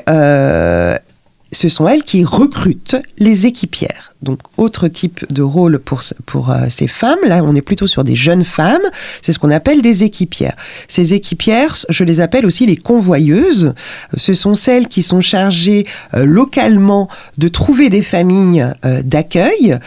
[1.52, 4.14] ce sont elles qui recrutent les équipières.
[4.22, 7.20] Donc, autre type de rôle pour, pour euh, ces femmes.
[7.26, 8.82] Là, on est plutôt sur des jeunes femmes.
[9.22, 10.56] C'est ce qu'on appelle des équipières.
[10.88, 13.74] Ces équipières, je les appelle aussi les convoyeuses.
[14.16, 17.08] Ce sont celles qui sont chargées euh, localement
[17.38, 19.78] de trouver des familles euh, d'accueil,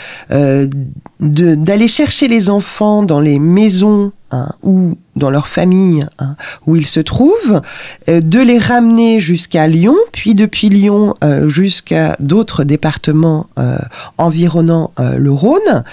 [1.21, 6.87] d'aller chercher les enfants dans les maisons Hein, ou dans leur famille hein, où ils
[6.87, 7.61] se trouvent,
[8.09, 13.77] euh, de les ramener jusqu'à Lyon, puis depuis Lyon euh, jusqu'à d'autres départements euh,
[14.17, 15.85] environnant le Rhône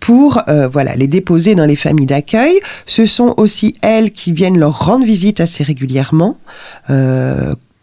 [0.00, 2.60] pour voilà les déposer dans les familles d'accueil.
[2.86, 6.38] Ce sont aussi elles qui viennent leur rendre visite assez régulièrement,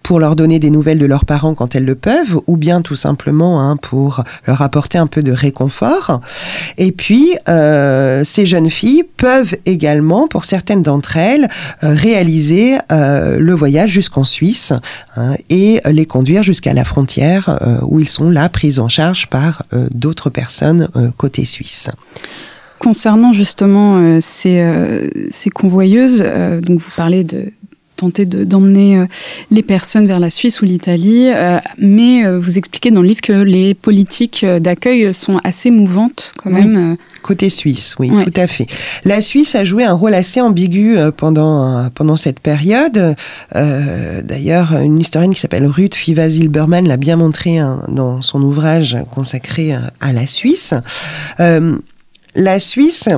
[0.03, 2.95] pour leur donner des nouvelles de leurs parents quand elles le peuvent, ou bien tout
[2.95, 6.21] simplement hein, pour leur apporter un peu de réconfort.
[6.77, 11.47] Et puis, euh, ces jeunes filles peuvent également, pour certaines d'entre elles,
[11.83, 14.73] euh, réaliser euh, le voyage jusqu'en Suisse
[15.15, 19.63] hein, et les conduire jusqu'à la frontière où ils sont là pris en charge par
[19.93, 21.89] d'autres personnes côté suisse.
[22.79, 26.23] Concernant justement ces, ces, convoyeuses,
[26.61, 27.51] donc vous parlez de,
[28.01, 29.05] tenter d'emmener euh,
[29.51, 33.21] les personnes vers la Suisse ou l'Italie, euh, mais euh, vous expliquez dans le livre
[33.21, 36.97] que les politiques d'accueil sont assez mouvantes quand même.
[37.21, 38.65] Côté suisse, oui, tout à fait.
[39.05, 43.15] La Suisse a joué un rôle assez ambigu pendant pendant cette période.
[43.53, 49.73] D'ailleurs, une historienne qui s'appelle Ruth Fiva-Zilberman l'a bien montré hein, dans son ouvrage consacré
[49.99, 50.73] à la Suisse.
[51.37, 53.09] la Suisse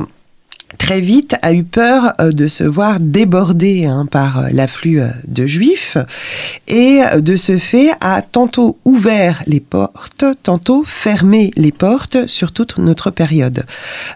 [0.78, 5.08] très vite a eu peur euh, de se voir débordé hein, par euh, l'afflux euh,
[5.28, 5.98] de juifs
[6.68, 12.78] et de ce fait a tantôt ouvert les portes, tantôt fermé les portes sur toute
[12.78, 13.64] notre période.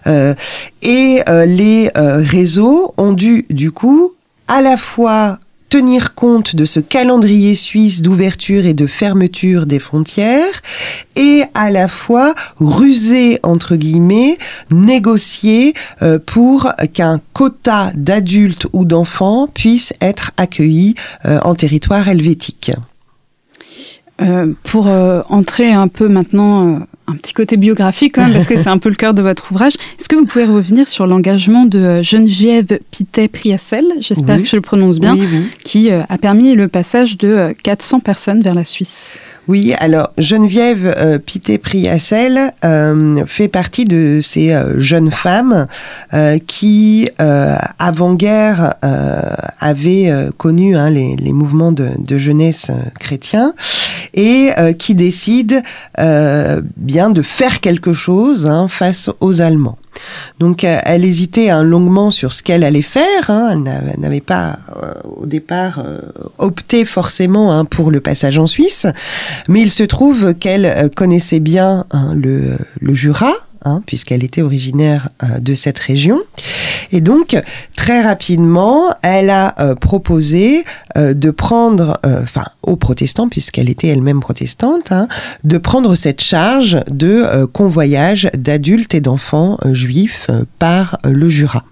[0.06, 4.14] et les réseaux ont dû du coup
[4.48, 10.62] à la fois tenir compte de ce calendrier suisse d'ouverture et de fermeture des frontières
[11.16, 14.38] et à la fois ruser entre guillemets,
[14.70, 22.72] négocier euh, pour qu'un quota d'adultes ou d'enfants puisse être accueilli euh, en territoire helvétique.
[24.20, 28.68] Euh, pour entrer un peu maintenant un petit côté biographique quand même, parce que c'est
[28.68, 29.74] un peu le cœur de votre ouvrage.
[29.98, 35.00] Est-ce que vous pouvez revenir sur l'engagement de Geneviève Pitet-Priassel, j'espère que je le prononce
[35.00, 35.14] bien,
[35.64, 39.18] qui euh, a permis le passage de 400 euh, personnes vers la Suisse?
[39.46, 45.66] Oui, alors Geneviève euh, Pité-Priassel euh, fait partie de ces jeunes femmes
[46.46, 48.74] qui, avant-guerre,
[49.58, 53.54] avaient connu hein, les, les, mouvements de, de jeunesse chrétiens
[54.18, 55.62] et qui décident
[56.76, 59.78] bien de faire quelque chose hein, face aux Allemands.
[60.38, 63.28] Donc euh, elle hésitait hein, longuement sur ce qu'elle allait faire.
[63.28, 63.64] Hein.
[63.64, 66.00] Elle n'avait pas euh, au départ euh,
[66.38, 68.86] opté forcément hein, pour le passage en Suisse,
[69.48, 73.32] mais il se trouve qu'elle connaissait bien le, le Jura,
[73.86, 76.20] puisqu'elle était originaire de cette région.
[76.92, 77.40] Et donc,
[77.76, 80.64] très rapidement, elle a euh, proposé
[80.96, 85.08] euh, de prendre, euh, enfin, aux protestants, puisqu'elle était elle-même protestante, hein,
[85.44, 91.64] de prendre cette charge de convoyage d'adultes et d'enfants juifs par le Jura.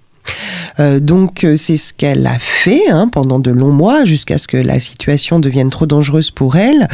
[0.99, 4.57] Donc euh, c'est ce qu'elle a fait hein, pendant de longs mois jusqu'à ce que
[4.57, 6.87] la situation devienne trop dangereuse pour elle,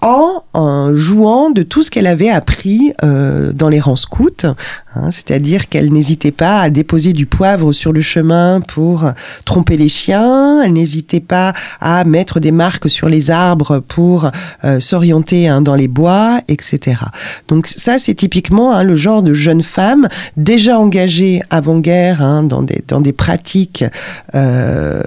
[0.00, 5.68] en, en, jouant de tout ce qu'elle avait appris dans les rangs scouts, hein, c'est-à-dire
[5.68, 9.04] qu'elle n'hésitait pas à déposer du poivre sur le chemin pour
[9.44, 14.30] tromper les chiens, elle n'hésitait pas à mettre des marques sur les arbres pour
[14.78, 17.02] s'orienter hein, dans les bois, etc.
[17.48, 22.62] Donc ça c'est typiquement hein, le genre de jeune femme déjà engagée avant-guerre hein, dans
[22.62, 23.84] des dans des pratiques,
[24.34, 25.02] euh,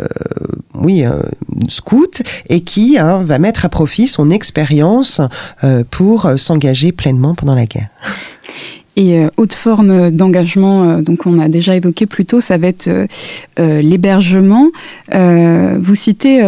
[0.75, 1.21] oui, euh,
[1.67, 4.80] scout, et qui hein, va mettre à profit son expérience
[5.63, 7.89] euh, pour s'engager pleinement pendant la guerre.
[8.97, 12.67] Et euh, autre forme d'engagement, euh, donc on a déjà évoqué plus tôt, ça va
[12.67, 14.69] être euh, l'hébergement.
[15.11, 16.41] vous citez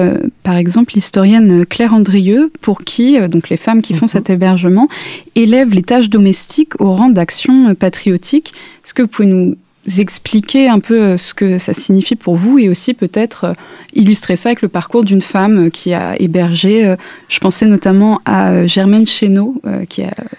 [0.43, 4.09] par exemple l'historienne Claire Andrieux, pour qui donc les femmes qui font mhm.
[4.09, 4.87] cet hébergement
[5.35, 8.53] élèvent les tâches domestiques au rang d'action patriotique.
[8.83, 9.55] Est-ce que vous pouvez nous
[9.97, 13.53] expliquer un peu euh, ce que ça signifie pour vous et aussi peut-être euh,
[13.93, 16.95] illustrer ça avec le parcours d'une femme euh, qui a hébergé.
[17.27, 19.61] Je pensais notamment à Germaine Chénaud,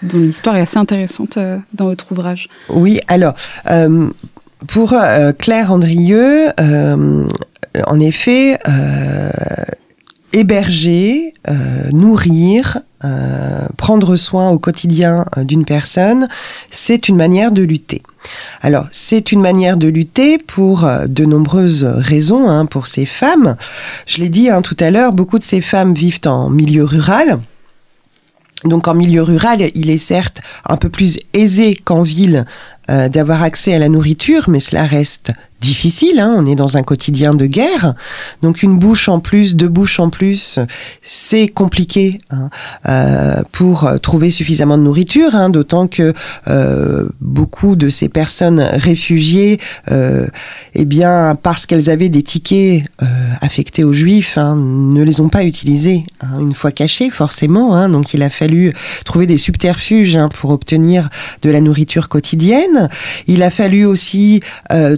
[0.01, 1.37] dont l'histoire est assez intéressante
[1.73, 2.49] dans votre ouvrage.
[2.69, 3.33] Oui, alors.
[4.67, 4.95] pour
[5.37, 8.57] Claire Andrieux, en effet,
[10.33, 11.33] héberger,
[11.91, 12.79] nourrir,
[13.77, 16.27] prendre soin au quotidien d'une personne,
[16.71, 18.01] c'est une manière de lutter.
[18.61, 23.55] Alors, c'est une manière de lutter pour euh, de nombreuses raisons hein, pour ces femmes.
[24.05, 27.39] Je l'ai dit hein, tout à l'heure, beaucoup de ces femmes vivent en milieu rural.
[28.63, 32.45] Donc en milieu rural, il est certes un peu plus aisé qu'en ville
[32.89, 35.31] euh, d'avoir accès à la nourriture, mais cela reste
[35.65, 36.19] difficile.
[36.19, 36.33] Hein.
[36.37, 37.95] on est dans un quotidien de guerre,
[38.41, 40.59] donc une bouche en plus, deux bouches en plus,
[41.01, 42.49] c'est compliqué hein,
[42.87, 45.35] euh, pour trouver suffisamment de nourriture.
[45.35, 46.13] Hein, D'autant que
[46.47, 49.59] euh, beaucoup de ces personnes réfugiées,
[49.91, 50.27] euh,
[50.73, 53.05] eh bien, parce qu'elles avaient des tickets euh,
[53.41, 57.75] affectés aux Juifs, hein, ne les ont pas utilisés hein, une fois cachés, forcément.
[57.75, 57.89] Hein.
[57.89, 58.73] donc, il a fallu
[59.05, 61.09] trouver des subterfuges pour obtenir
[61.41, 62.89] de la nourriture quotidienne.
[63.27, 64.97] Il a fallu aussi euh,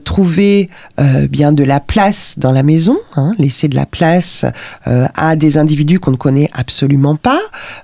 [1.00, 4.46] euh, bien de la place dans la maison, hein, laisser de la place
[4.88, 7.39] euh, à des individus qu'on ne connaît absolument pas.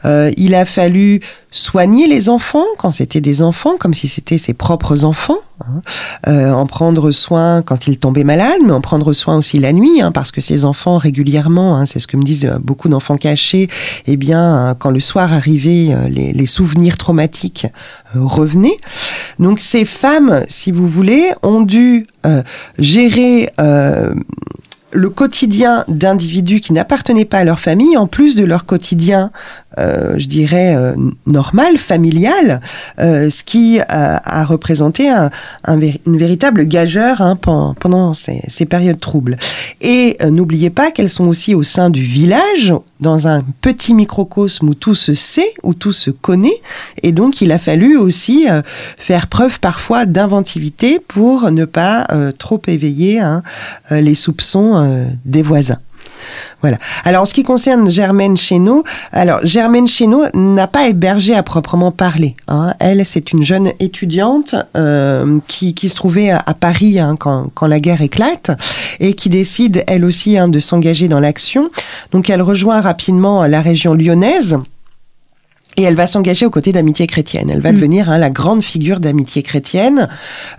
[0.06, 1.22] Euh, il a fallu
[1.54, 5.82] soigner les enfants quand c'était des enfants, comme si c'était ses propres enfants, hein.
[6.28, 10.02] euh, en prendre soin quand ils tombaient malades, mais en prendre soin aussi la nuit,
[10.02, 13.70] hein, parce que ces enfants régulièrement, hein, c'est ce que me disent beaucoup d'enfants cachés,
[14.08, 17.68] eh bien, quand le soir arrivait, euh, les, souvenirs traumatiques
[18.16, 18.78] euh, revenaient.
[19.40, 22.06] Donc ces femmes, si vous voulez, ont dû
[22.78, 23.50] gérer
[24.94, 29.32] le quotidien d'individus qui n'appartenaient pas à leur famille, en plus de leur quotidien,
[29.80, 32.62] euh, je dirais, euh, normal, familial,
[33.00, 35.30] euh, ce qui a, représenté un,
[35.68, 39.38] une véritable gageur hein, pendant, ces, ces, périodes troubles.
[39.82, 44.74] Et n'oubliez pas qu'elles sont aussi au sein du village, dans un petit microcosme où
[44.74, 46.62] tout se sait, où tout se connaît,
[47.02, 48.46] et donc il a fallu aussi
[48.98, 52.08] faire preuve parfois d'inventivité pour ne pas
[52.38, 53.44] trop éveiller hein,
[53.92, 55.80] les soupçons euh, des voisins.
[56.62, 56.78] Voilà.
[57.04, 61.92] Alors, en ce qui concerne Germaine Chénaud, alors Germaine Chénaud n'a pas hébergé à proprement
[61.92, 62.36] parler.
[62.48, 62.74] Hein.
[62.80, 68.02] Elle, c'est une jeune étudiante euh, qui, se trouvait à, Paris hein, quand, la guerre
[68.02, 68.52] éclate
[69.00, 71.70] et qui décide, elle aussi, hein, de s'engager dans l'action.
[72.12, 74.58] Donc, elle rejoint rapidement la région lyonnaise
[75.78, 77.50] et elle va s'engager aux côtés d'Amitié chrétienne.
[77.50, 77.76] Elle va mm.
[77.76, 80.10] devenir hein, la grande figure d'Amitié chrétienne.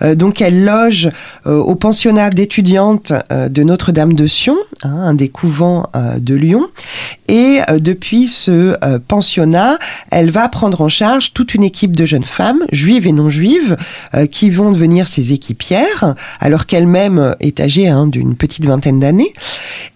[0.03, 1.11] Euh, donc elle loge
[1.47, 6.67] euh, au pensionnat d'étudiantes euh, de Notre-Dame de Sion, hein, un des couvents de Lyon.
[7.29, 9.79] Et depuis ce pensionnat,
[10.11, 13.77] elle va prendre en charge toute une équipe de jeunes femmes, juives et non juives,
[14.31, 19.33] qui vont devenir ses équipières, alors qu'elle-même est âgée hein, d'une petite vingtaine d'années.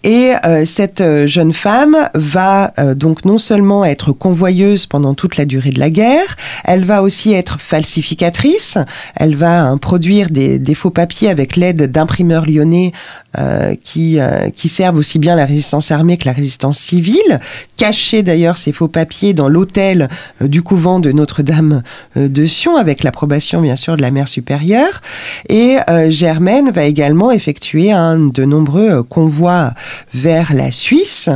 [0.05, 0.33] Et
[0.65, 5.91] cette jeune femme va donc non seulement être convoyeuse pendant toute la durée de la
[5.91, 6.37] guerre.
[6.65, 8.79] Elle va aussi être falsificatrice.
[9.17, 12.93] Elle va hein, produire des, des, faux papiers avec l'aide d'imprimeurs lyonnais
[13.37, 17.41] euh, qui, euh, qui servent aussi bien la résistance armée que la résistance civile,
[17.77, 20.09] cacher d'ailleurs ces faux papiers dans l'hôtel
[20.41, 21.83] euh, du couvent de Notre-Dame
[22.17, 25.03] de Sion, avec l'approbation bien sûr de la mère supérieure.
[25.51, 25.77] Et
[26.09, 29.75] Germaine va également effectuer un de nombreux convois
[30.15, 31.29] vers la Suisse.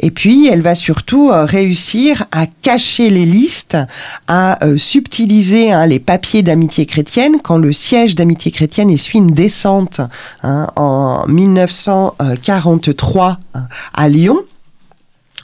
[0.00, 3.78] Et puis elle va surtout réussir à cacher les listes,
[4.26, 10.00] à subtiliser hein, les papiers d'amitié chrétienne quand le siège d'amitié chrétienne essuie une descente
[10.42, 13.60] hein, en 1943 euh,
[13.94, 14.40] à Lyon.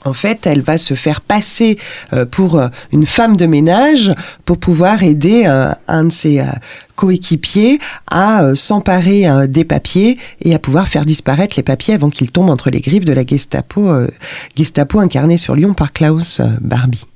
[0.04, 1.78] En fait, elle va se faire passer
[2.12, 4.12] euh, pour euh, une femme de ménage
[4.44, 6.42] pour pouvoir aider un de ses
[6.96, 7.78] coéquipiers
[8.10, 12.70] à s'emparer des papiers et à pouvoir faire disparaître les papiers avant qu'ils tombent entre
[12.70, 13.92] les griffes de la Gestapo,
[14.56, 17.06] Gestapo incarnée sur Lyon par Klaus Barbie.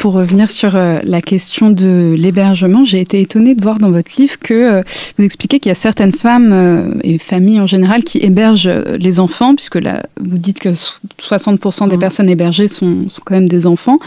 [0.00, 4.10] Pour revenir sur euh, la question de l'hébergement, j'ai été étonnée de voir dans votre
[4.16, 4.82] livre que euh,
[5.18, 9.20] vous expliquez qu'il y a certaines femmes euh, et familles en général qui hébergent les
[9.20, 12.00] enfants, puisque là, vous dites que 60% des mmh.
[12.00, 13.98] personnes hébergées sont, quand même des enfants,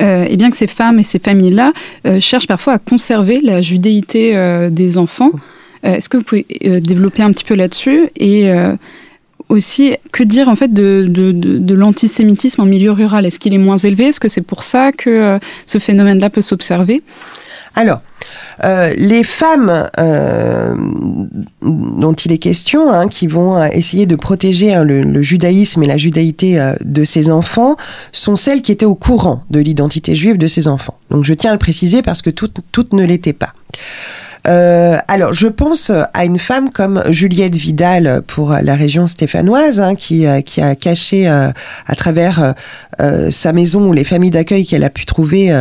[0.00, 1.72] et bien que ces femmes et ces familles-là
[2.18, 4.34] cherchent parfois à conserver la judéité
[4.72, 5.30] des enfants.
[5.84, 6.44] Est-ce que vous pouvez
[6.80, 8.50] développer un petit peu là-dessus et
[9.48, 13.26] aussi, que dire en fait de, de, l'antisémitisme en milieu rural?
[13.26, 14.06] Est-ce qu'il est moins élevé?
[14.06, 17.02] Est-ce que c'est pour ça que euh, ce phénomène-là peut s'observer?
[17.74, 18.00] Alors,
[18.64, 20.74] euh, les femmes euh,
[21.62, 25.98] dont il est question, hein, qui vont essayer de protéger hein, le, judaïsme et la
[25.98, 27.76] judaïté de ces enfants,
[28.12, 30.98] sont celles qui étaient au courant de l'identité juive de ces enfants.
[31.10, 33.52] Donc je tiens à le préciser parce que toutes ne l'étaient pas.
[34.46, 39.94] Euh, alors, je pense à une femme comme Juliette Vidal pour la région stéphanoise, hein,
[39.94, 41.50] qui, euh, qui a caché euh,
[41.86, 42.54] à travers
[43.30, 45.54] sa maison ou les familles d'accueil qu'elle a pu trouver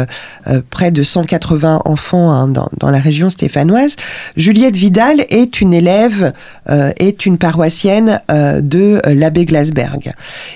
[0.69, 3.97] près de 180 enfants hein, dans, dans, la région stéphanoise.
[4.38, 6.31] Juliette Vidal est une élève,
[6.69, 10.13] est une paroissienne de l'abbé Glasberg.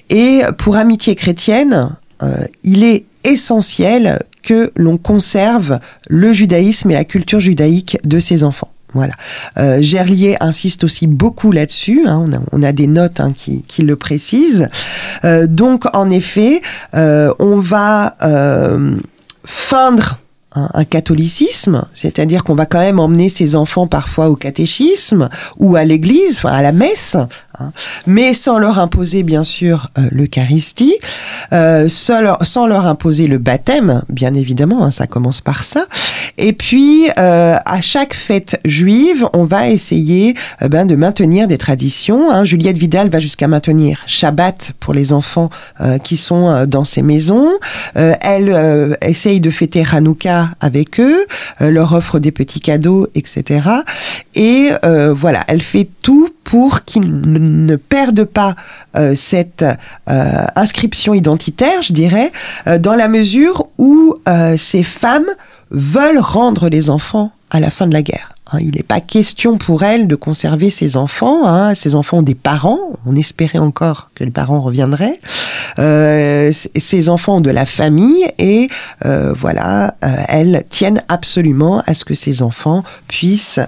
[0.09, 1.89] Et pour Amitié chrétienne,
[2.63, 4.19] il est essentiel
[4.75, 8.69] l'on conserve le judaïsme et la culture judaïque de ses enfants.
[8.93, 9.13] Voilà.
[9.57, 12.03] Euh, Gerlier insiste aussi beaucoup là-dessus.
[12.07, 12.29] Hein.
[12.51, 14.67] on, a, des notes hein, qui, le précisent.
[15.23, 16.61] Euh, donc, en effet,
[16.95, 18.15] euh, on va
[19.45, 20.19] feindre
[20.55, 25.83] un, catholicisme, c'est-à-dire qu'on va quand même emmener ses enfants parfois au catéchisme ou à
[25.83, 27.15] l'église, enfin à la messe,
[27.59, 27.71] hein,
[28.07, 30.95] mais sans leur imposer bien sûr euh, l'Eucharistie,
[31.53, 32.21] euh, sans,
[32.67, 35.85] leur, imposer le baptême, bien évidemment, hein, ça commence par ça.
[36.39, 41.57] Et puis euh, à chaque fête juive, on va essayer euh, ben, de maintenir des
[41.57, 42.31] traditions.
[42.31, 42.45] Hein.
[42.45, 45.49] Juliette Vidal va jusqu'à maintenir Shabbat pour les enfants
[45.81, 47.49] euh, qui sont dans ces maisons.
[47.95, 51.25] elle essaye de fêter Hanouka avec eux,
[51.61, 53.69] euh, leur offre des petits cadeaux, etc.
[54.35, 58.55] Et euh, voilà, elle fait tout pour qu'ils ne perdent pas
[58.95, 59.65] euh, cette
[60.07, 62.31] inscription identitaire, je dirais,
[62.79, 64.15] dans la mesure où
[64.57, 65.29] ces femmes
[65.71, 68.33] veulent rendre les enfants à la fin de la guerre.
[68.51, 71.47] Hein, il n'est pas question pour elle de conserver ses enfants.
[71.47, 71.75] Hein.
[71.75, 72.79] Ses enfants des parents.
[73.05, 75.19] On espérait encore que les parents reviendraient.
[75.77, 78.69] Euh, ses enfants ont de la famille et
[79.05, 83.59] euh, voilà, euh, elles tiennent absolument à ce que ses enfants puissent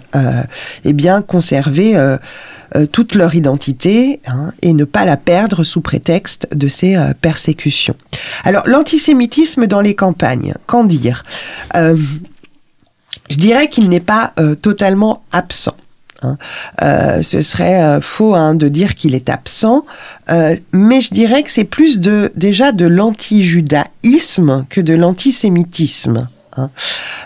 [0.84, 1.96] eh bien conserver
[2.92, 7.96] toute leur identité hein, et ne pas la perdre sous prétexte de ces persécutions.
[8.44, 11.24] Alors l'antisémitisme dans les campagnes, qu'en dire?
[13.32, 15.76] Je dirais qu'il n'est pas euh, totalement absent.
[16.22, 16.38] Hein.
[16.84, 19.86] Euh, ce serait euh, faux hein, de dire qu'il est absent,
[20.72, 26.28] mais je dirais que c'est plus de déjà de l'anti-judaïsme que de l'antisémitisme.
[26.58, 26.70] Hein.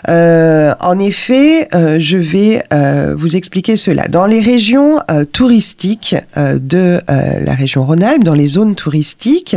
[0.08, 4.08] Euh, en effet, euh, je vais euh, vous expliquer cela.
[4.08, 4.98] Dans les régions
[5.32, 9.56] touristiques de la région Rhône-Alpes, dans les zones touristiques,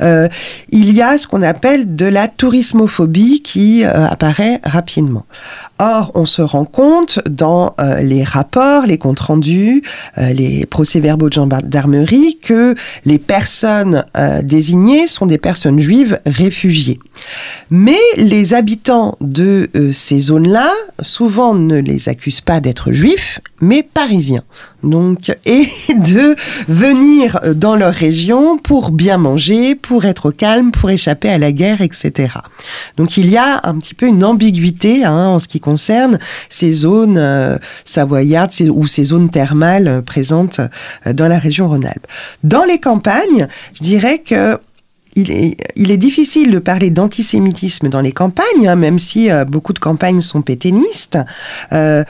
[0.00, 5.24] il y a ce qu'on appelle de la tourismophobie qui apparaît rapidement.
[5.78, 9.82] Or, on se rend compte dans les rapports, les comptes rendus,
[10.16, 12.74] les procès-verbaux de gendarmerie que
[13.04, 14.04] les personnes
[14.42, 17.00] désignées sont des personnes juives réfugiées.
[17.70, 20.70] Mais les habitants de euh, ces zones-là,
[21.02, 24.44] souvent ne les accusent pas d'être juifs, mais parisiens.
[24.82, 26.34] Donc, et de
[26.68, 31.52] venir dans leur région pour bien manger, pour être au calme, pour échapper à la
[31.52, 32.34] guerre, etc.
[32.96, 36.18] Donc, il y a un petit peu une ambiguïté hein, en ce qui concerne
[36.48, 40.60] ces zones euh, savoyardes ou ces zones thermales euh, présentes
[41.06, 42.06] dans la région Rhône-Alpes.
[42.44, 44.58] Dans les campagnes, je dirais que
[45.20, 49.44] il est, il est, difficile de parler d'antisémitisme dans les campagnes, hein, même si euh,
[49.44, 51.18] beaucoup de campagnes sont pétainistes.
[51.72, 52.04] Euh,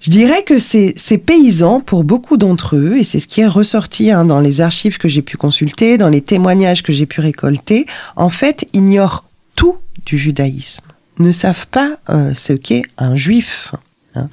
[0.00, 3.46] je dirais que ces, ces paysans, pour beaucoup d'entre eux, et c'est ce qui est
[3.46, 7.20] ressorti hein, dans les archives que j'ai pu consulter, dans les témoignages que j'ai pu
[7.20, 9.24] récolter, en fait, ignorent
[9.54, 10.84] tout du judaïsme,
[11.18, 13.72] ne savent pas euh, ce qu'est un juif.
[14.16, 14.28] Hein.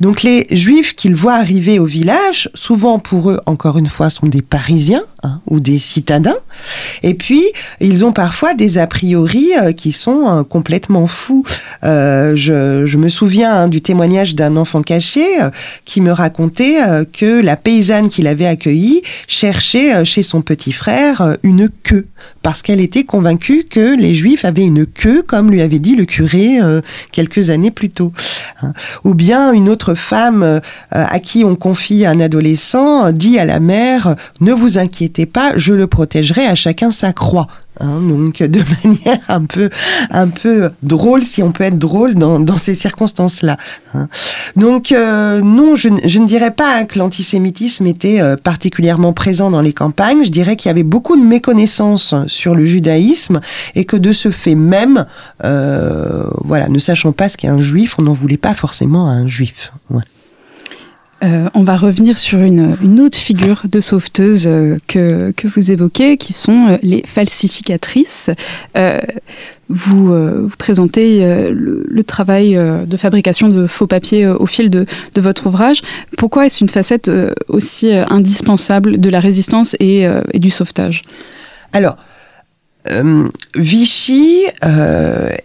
[0.00, 4.26] Donc les juifs qu'ils voient arriver au village, souvent pour eux, encore une fois, sont
[4.26, 6.36] des Parisiens hein, ou des citadins.
[7.02, 7.42] Et puis,
[7.80, 11.44] ils ont parfois des a priori euh, qui sont euh, complètement fous.
[11.84, 15.24] Euh, je, me souviens hein, du témoignage d'un enfant caché
[15.84, 16.76] qui me racontait
[17.12, 22.06] que la paysanne qu'il avait accueillie cherchait chez son petit frère une queue
[22.42, 26.04] parce qu'elle était convaincue que les juifs avaient une queue, comme lui avait dit le
[26.04, 26.58] curé
[27.12, 28.12] quelques années plus tôt.
[29.02, 30.60] Ou bien une autre femme
[30.90, 35.72] à qui on confie un adolescent dit à la mère ne vous inquiétez pas, je
[35.72, 37.48] le protégerai à chacun sa croix.
[37.80, 39.68] Hein, donc de manière un peu
[40.10, 43.56] un peu drôle si on peut être drôle dans, dans ces circonstances-là.
[43.94, 44.08] Hein.
[44.54, 49.60] Donc euh, non, je, je, ne dirais pas que l'antisémitisme était euh, particulièrement présent dans
[49.60, 50.24] les campagnes.
[50.24, 53.40] Je dirais qu'il y avait beaucoup de méconnaissances sur le judaïsme
[53.74, 55.06] et que de ce fait même,
[55.42, 59.26] euh, voilà, ne sachant pas ce qu'est un juif, on n'en voulait pas forcément un
[59.26, 59.72] juif.
[61.24, 66.32] Euh, on va revenir sur une, autre figure de sauveteuse euh, que, vous évoquez, qui
[66.32, 68.30] sont euh, les falsificatrices.
[69.70, 70.14] Vous,
[70.58, 75.80] présentez le, travail de fabrication de faux papiers au fil de, votre ouvrage.
[76.18, 77.10] Pourquoi est-ce une facette
[77.48, 81.00] aussi indispensable de la résistance et du sauvetage?
[81.72, 81.96] Alors,
[83.54, 84.44] Vichy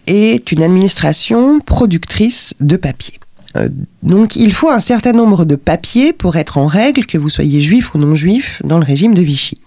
[0.05, 3.19] est une administration productrice de papier.
[3.57, 3.69] Euh,
[4.03, 7.61] donc il faut un certain nombre de papiers pour être en règle, que vous soyez
[7.61, 9.57] juif ou non juif, dans le régime de Vichy.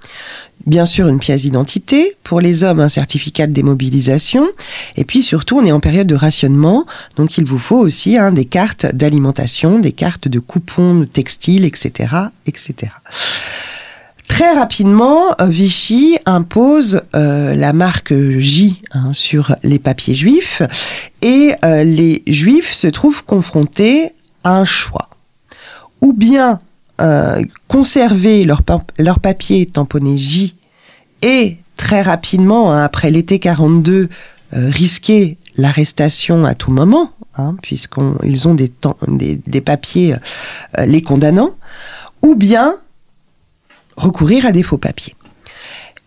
[0.66, 2.16] Bien sûr, une pièce d'identité.
[2.22, 4.46] Pour les hommes, un certificat de démobilisation.
[4.96, 6.86] Et puis surtout, on est en période de rationnement.
[7.16, 12.14] Donc il vous faut aussi hein, des cartes d'alimentation, des cartes de coupons textiles, etc.
[12.46, 12.92] etc.
[14.42, 20.62] Très rapidement, euh, Vichy impose euh, la marque J hein, sur les papiers juifs
[21.22, 24.10] et euh, les juifs se trouvent confrontés
[24.42, 25.10] à un choix.
[26.00, 26.58] Ou bien
[27.68, 28.62] conserver leur,
[29.20, 30.56] papier tamponné J
[31.22, 34.08] et très rapidement, hein, après l'été 42,
[34.52, 38.72] risquer l'arrestation à tout moment, hein, puisqu'ils ont des,
[39.06, 40.16] des, des papiers
[40.84, 41.50] les condamnant,
[42.22, 42.74] ou bien
[44.02, 45.14] recourir à des faux papiers.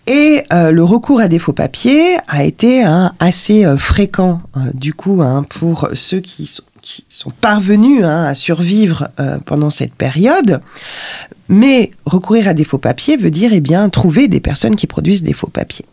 [0.08, 4.60] Et euh, le recours à des faux papiers a été hein, assez euh, fréquent, euh,
[4.74, 9.10] du coup, hein, pour ceux qui sont, parvenus hein, à survivre
[9.46, 10.62] pendant cette période.
[11.50, 15.24] Mais recourir à des faux papiers veut dire, eh bien, trouver des personnes qui produisent
[15.24, 15.86] des faux papiers.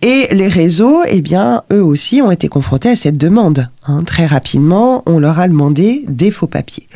[0.00, 3.68] Et les réseaux, eh bien, eux aussi ont été confrontés à cette demande.
[4.06, 6.88] Très rapidement, on leur a demandé des faux papiers.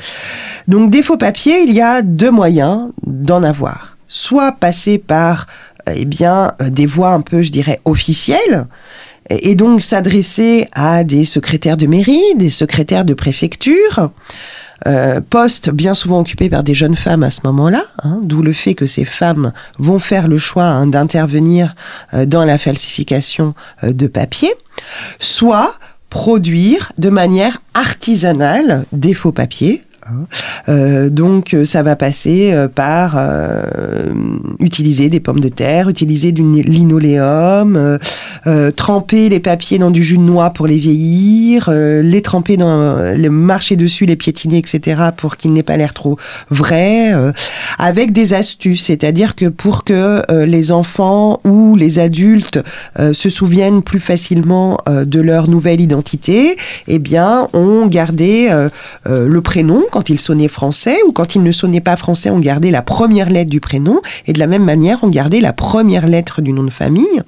[0.67, 5.47] Donc, des faux papiers, il y a deux moyens d'en avoir soit passer par
[5.95, 8.67] eh bien euh, des voies un peu, je dirais, officielles,
[9.31, 14.11] et donc s'adresser à des secrétaires de mairie, des secrétaires de préfecture,
[14.87, 18.53] euh, postes bien souvent occupés par des jeunes femmes à ce moment-là, hein, d'où le
[18.53, 21.75] fait que ces femmes vont faire le choix hein, d'intervenir
[22.15, 24.53] euh, dans la falsification de papier,
[25.19, 25.75] soit
[26.11, 30.27] produire de manière artisanale des faux papiers Hein.
[30.69, 33.17] Euh, donc euh, ça va passer euh, par
[34.61, 37.99] utiliser des pommes de terre, utiliser du linoléum,
[38.77, 43.29] tremper les papiers dans du jus de noix pour les vieillir, les tremper dans le
[43.29, 45.03] marcher dessus, les piétiner, etc.
[45.17, 46.17] pour qu'ils n'aient pas l'air trop
[46.51, 47.13] vrai,
[47.79, 52.61] avec des astuces, c'est-à-dire que pour que les enfants ou les adultes
[53.13, 58.49] se souviennent plus facilement de leur nouvelle identité, eh bien on gardait
[59.05, 62.71] le prénom quand il sonnait français ou quand il ne sonnait pas français, on gardait
[62.71, 66.41] la première lettre du prénom et de la même manière, on gardait la première lettre
[66.43, 67.23] du nom de famille.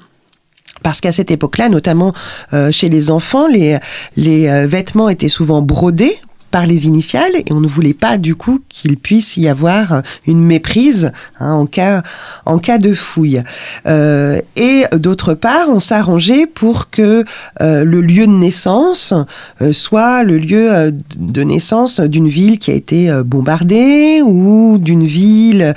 [0.82, 2.14] Parce qu'à cette époque-là, notamment
[2.52, 3.78] euh, chez les enfants, les,
[4.16, 6.16] les euh, vêtements étaient souvent brodés
[6.50, 10.44] par les initiales et on ne voulait pas du coup qu'il puisse y avoir une
[10.44, 12.02] méprise hein, en cas
[12.46, 13.42] en cas de fouille.
[13.86, 17.24] Euh, et d'autre part, on s'arrangeait pour que
[17.60, 19.14] euh, le lieu de naissance
[19.60, 24.78] euh, soit le lieu euh, de naissance d'une ville qui a été euh, bombardée ou
[24.78, 25.74] d'une ville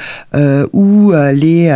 [0.74, 1.74] où les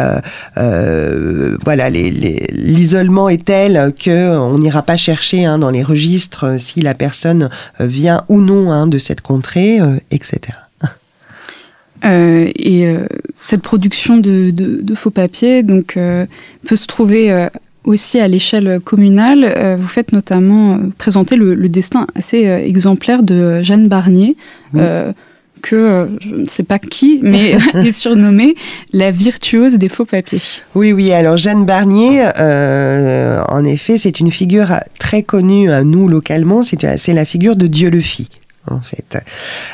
[1.64, 6.94] voilà l'isolement est tel que on n'ira pas chercher hein, dans les registres si la
[6.94, 10.58] personne vient ou non hein, de cette contrée, euh, etc.
[12.04, 15.98] Euh, et euh, cette production de, faux papiers donc,
[16.68, 17.48] peut se trouver
[17.84, 19.78] aussi à l'échelle communale.
[19.80, 24.38] vous faites notamment présenter le, destin assez exemplaire de Jeanne Barnier.
[25.62, 28.54] que je ne sais pas qui, mais est surnommée
[28.94, 30.42] la virtuose des faux papiers.
[30.76, 31.12] Oui, oui.
[31.12, 34.68] Alors Jeanne Barnier, en effet, c'est une figure
[35.00, 36.62] très connue, nous localement.
[36.64, 38.30] C'est la figure de Dieu le fit
[38.70, 39.18] en fait.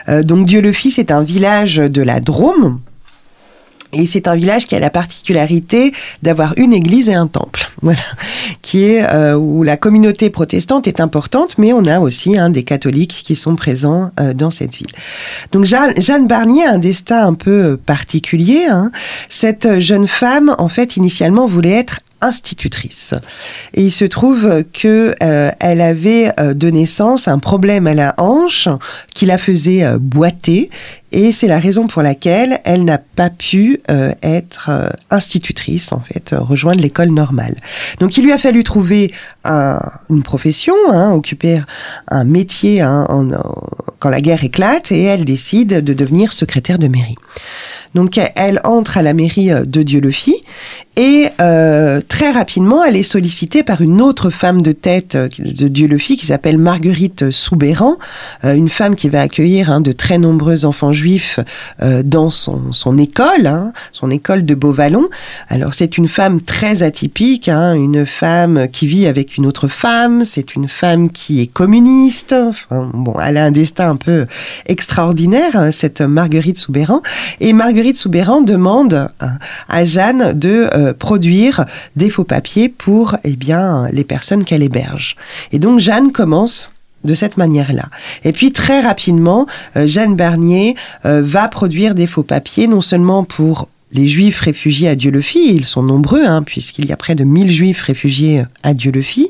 [0.09, 2.79] Euh, donc Dieu-le-Fils est un village de la Drôme.
[3.93, 5.91] Et c'est un village qui a la particularité
[6.23, 7.99] d'avoir une église et un temple, voilà,
[8.61, 12.63] qui est euh, où la communauté protestante est importante, mais on a aussi hein, des
[12.63, 14.91] catholiques qui sont présents euh, dans cette ville.
[15.51, 18.65] Donc Jeanne, Barnier a un destin un peu particulier.
[18.69, 18.91] Hein.
[19.27, 23.13] Cette jeune femme, en fait, initialement voulait être institutrice.
[23.74, 28.13] Et il se trouve que euh, elle avait euh, de naissance un problème à la
[28.17, 28.67] hanche
[29.13, 30.69] qui la faisait euh, boiter
[31.11, 34.69] et c'est la raison pour laquelle elle n'a pas pu être
[35.09, 37.57] institutrice en fait, rejoindre l'école normale.
[37.99, 39.11] Donc il lui a fallu trouver
[39.43, 41.59] une profession, hein, occuper
[42.07, 43.05] un métier hein,
[43.99, 47.17] quand la guerre éclate et elle décide de devenir secrétaire de mairie.
[47.93, 50.45] Donc elle entre à la mairie de Dieu-le-Fit
[51.04, 55.88] Et euh, très rapidement, elle est sollicitée par une autre femme de tête de Dieu
[55.88, 57.97] le Fit qui s'appelle Marguerite Soubéran,
[58.43, 61.39] une femme qui va accueillir hein, de très nombreux enfants juifs
[62.04, 65.10] dans son, école, hein, son école de Beauvallon.
[65.49, 70.24] Alors c'est une femme très atypique, hein, une femme qui vit avec une autre femme,
[70.24, 72.36] c'est une femme qui est communiste.
[72.70, 74.28] Bon, elle a un destin un peu
[74.68, 77.02] extraordinaire, cette Marguerite Soubéran.
[77.39, 79.10] Et Marguerite Soubéran demande
[79.68, 81.65] à Jeanne de produire
[81.95, 85.15] des faux papiers pour eh bien les personnes qu'elle héberge.
[85.51, 86.69] Et donc Jeanne commence
[87.03, 87.85] de cette manière-là.
[88.23, 90.75] Et puis très rapidement, euh, Jeanne Bernier
[91.05, 95.65] euh, va produire des faux papiers, non seulement pour les juifs réfugiés à Dieu-le-Fit, ils
[95.65, 99.29] sont nombreux, hein, puisqu'il y a près de 1000 juifs réfugiés à Dieu-le-Fit,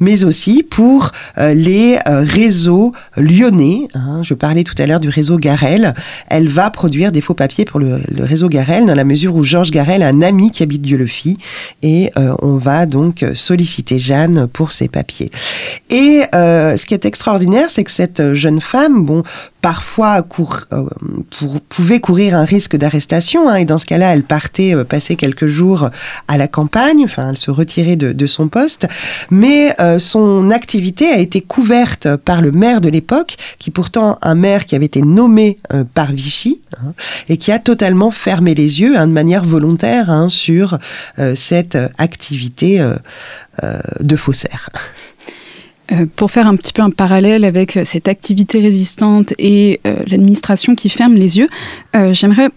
[0.00, 3.88] mais aussi pour euh, les euh, réseaux lyonnais.
[3.94, 4.22] Hein.
[4.22, 5.94] je parlais tout à l'heure du réseau Garel.
[6.28, 9.70] Elle va produire des faux papiers pour le, réseau Garel, dans la mesure où Georges
[9.70, 11.38] Garel a un ami qui habite Dieu-le-Fit,
[11.82, 15.30] et euh, on va donc solliciter Jeanne pour ces papiers.
[15.90, 19.22] Et ce qui est extraordinaire, c'est que cette jeune femme, bon,
[19.60, 20.84] parfois cour, euh,
[21.30, 23.48] pour, pouvait courir un risque d'arrestation.
[23.48, 25.90] Hein, et dans ce cas-là, elle partait euh, passer quelques jours
[26.28, 28.86] à la campagne, enfin, elle se retirait de, de son poste.
[29.30, 34.34] Mais euh, son activité a été couverte par le maire de l'époque, qui pourtant un
[34.34, 35.58] maire qui avait été nommé
[35.94, 36.92] par Vichy hein,
[37.28, 40.78] et qui a totalement fermé les yeux hein, de manière volontaire hein, sur
[41.34, 42.84] cette activité
[44.00, 44.70] de faussaire.
[45.92, 49.96] Euh, pour faire un petit peu un parallèle avec euh, cette activité résistante et euh,
[50.06, 51.48] l'administration qui ferme les yeux,
[52.12, 52.50] j'aimerais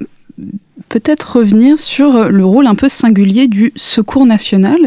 [0.89, 4.77] peut-être revenir sur le rôle un peu singulier du Secours national,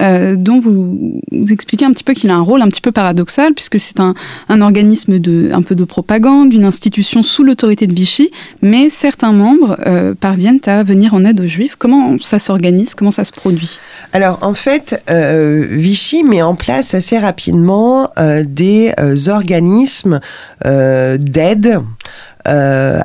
[0.00, 1.20] euh, dont vous,
[1.50, 4.14] expliquez un petit peu qu'il a un rôle un petit peu paradoxal, puisque c'est un,
[4.48, 8.30] organisme de, un peu de propagande, une institution sous l'autorité de Vichy,
[8.62, 11.76] mais certains membres euh, parviennent à venir en aide aux Juifs.
[11.76, 12.94] Comment ça s'organise?
[12.94, 13.78] Comment ça se produit?
[14.12, 18.10] Alors en fait, euh, Vichy met en place assez rapidement
[18.44, 18.92] des
[19.28, 20.20] organismes
[20.64, 21.80] d'aide euh,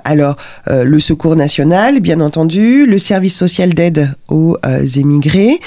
[0.03, 0.37] alors,
[0.69, 5.59] euh, le Secours national, bien entendu, le service social d'aide aux euh, émigrés,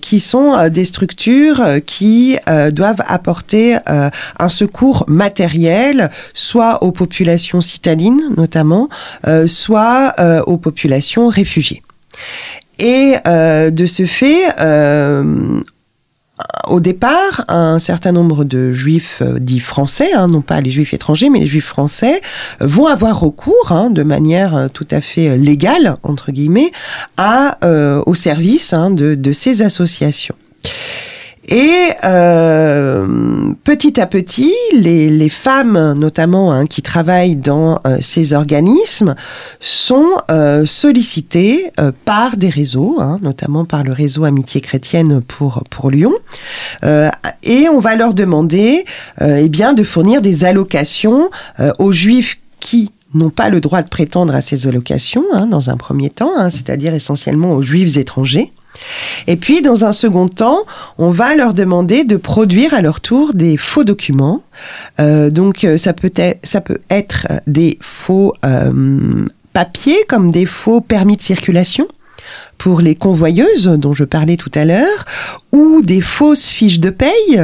[0.00, 2.36] qui sont des structures qui
[2.72, 8.88] doivent apporter un secours matériel, soit aux populations citadines notamment,
[9.46, 10.14] soit
[10.46, 11.82] aux populations réfugiées.
[12.78, 14.44] Et de ce fait,
[16.68, 20.94] au départ, un certain nombre de juifs euh, dits français, hein, non pas les juifs
[20.94, 22.20] étrangers, mais les juifs français,
[22.60, 26.72] euh, vont avoir recours hein, de manière euh, tout à fait légale, entre guillemets,
[28.06, 30.34] au service hein, de ces associations.
[31.46, 38.32] Et euh, petit à petit, les, les femmes, notamment hein, qui travaillent dans euh, ces
[38.32, 39.14] organismes,
[39.60, 45.64] sont euh, sollicitées euh, par des réseaux, hein, notamment par le réseau Amitié chrétienne pour
[45.68, 46.14] pour Lyon,
[46.84, 47.10] euh,
[47.42, 48.84] et on va leur demander,
[49.20, 51.30] eh bien, de fournir des allocations
[51.78, 55.76] aux juifs qui n'ont pas le droit de prétendre à ces allocations, hein, dans un
[55.76, 58.52] premier temps, hein, c'est-à-dire essentiellement aux juifs étrangers.
[59.26, 60.64] Et puis, dans un second temps,
[60.98, 64.42] on va leur demander de produire à leur tour des faux documents.
[65.00, 71.16] Euh, donc, euh, ça peut être, être des faux euh, papiers, comme des faux permis
[71.16, 71.88] de circulation
[72.56, 75.04] pour les convoyeuses dont je parlais tout à l'heure,
[75.52, 77.40] ou des fausses fiches de paye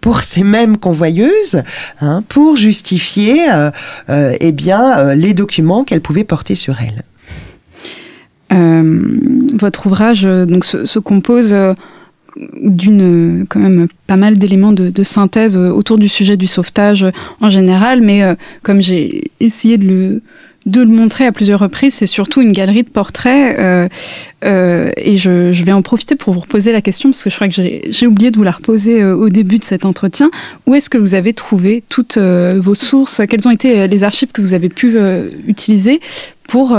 [0.00, 1.62] pour ces mêmes convoyeuses,
[2.00, 3.46] hein, pour justifier
[4.08, 7.04] eh bien les documents qu'elles pouvaient porter sur elles.
[8.52, 9.06] Euh,
[9.54, 11.74] votre ouvrage euh, donc se, compose euh,
[12.62, 17.06] d'une quand même pas mal d'éléments de, synthèse autour du sujet du sauvetage
[17.40, 18.22] en général, mais
[18.62, 20.22] comme j'ai essayé de le
[20.66, 23.58] de le montrer à plusieurs reprises, c'est surtout une galerie de portraits.
[24.42, 27.48] et je, je, vais en profiter pour vous reposer la question, parce que je crois
[27.48, 30.30] que j'ai oublié de vous la reposer au début de cet entretien.
[30.66, 33.22] Où est-ce que vous avez trouvé toutes vos sources?
[33.28, 34.96] Quelles ont été les archives que vous avez pu
[35.48, 36.00] utiliser
[36.46, 36.78] pour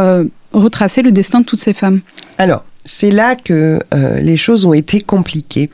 [0.54, 2.02] retracer le destin de toutes ces femmes
[2.38, 5.70] Alors, c'est là que euh, les choses ont été compliquées.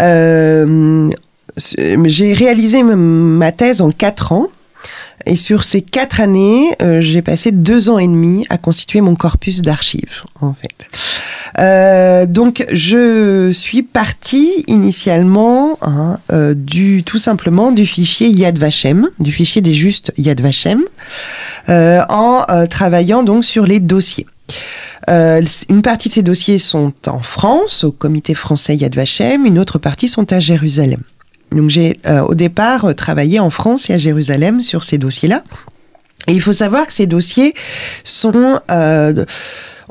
[0.00, 1.10] Euh,
[1.56, 4.48] j'ai réalisé ma thèse en quatre ans.
[5.26, 9.14] Et sur ces quatre années, euh, j'ai passé deux ans et demi à constituer mon
[9.14, 10.88] corpus d'archives, en fait.
[11.58, 19.08] Euh, donc, je suis partie initialement hein, euh, du tout simplement du fichier Yad Vashem,
[19.18, 20.82] du fichier des justes Yad Vashem,
[21.68, 24.26] en travaillant donc sur les dossiers.
[25.08, 29.78] une partie de ces dossiers sont en France, au comité français Yad Vashem, une autre
[29.78, 31.02] partie sont à Jérusalem.
[31.52, 35.42] Donc j'ai euh, au départ euh, travaillé en France et à Jérusalem sur ces dossiers-là.
[36.26, 37.54] Et il faut savoir que ces dossiers
[38.04, 38.60] sont...
[38.70, 39.24] Euh,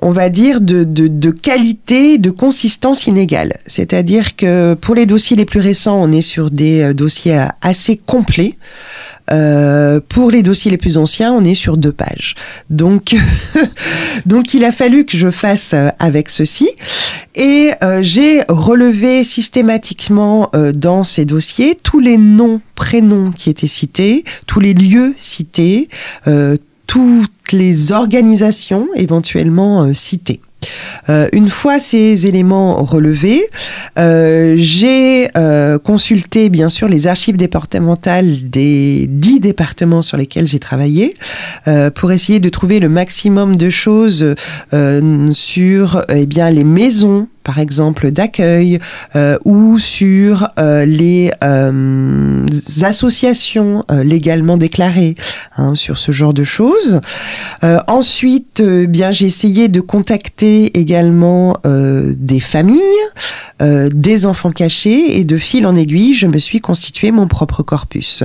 [0.02, 3.58] on va dire, de, de, de qualité, de consistance inégale.
[3.66, 7.98] C'est-à-dire que pour les dossiers les plus récents, on est sur des euh, dossiers assez
[7.98, 8.56] complets.
[9.30, 12.36] Euh, pour les dossiers les plus anciens, on est sur deux pages.
[12.70, 13.16] Donc,
[14.26, 16.70] donc il a fallu que je fasse euh, avec ceci.
[17.36, 23.68] Et euh, j'ai relevé systématiquement euh, dans ces dossiers tous les noms, prénoms qui étaient
[23.68, 25.88] cités, tous les lieux cités,
[26.28, 26.58] euh,
[26.88, 30.42] toutes les organisations éventuellement citées.
[31.10, 33.44] Euh, une fois ces éléments relevés,
[33.98, 40.60] euh, j'ai euh, consulté bien sûr les archives départementales des dix départements sur lesquels j'ai
[40.60, 41.16] travaillé
[41.96, 44.36] pour essayer de trouver le maximum de choses
[45.34, 48.78] sur eh bien les maisons par exemple d'accueil
[49.16, 52.45] euh, ou sur euh, les euh,
[52.82, 55.16] associations légalement déclarées
[55.56, 57.00] hein, sur ce genre de choses.
[57.88, 63.04] ensuite, bien j'ai essayé de contacter également des familles,
[63.60, 68.24] des enfants cachés et de fil en aiguille, je me suis constitué mon propre corpus.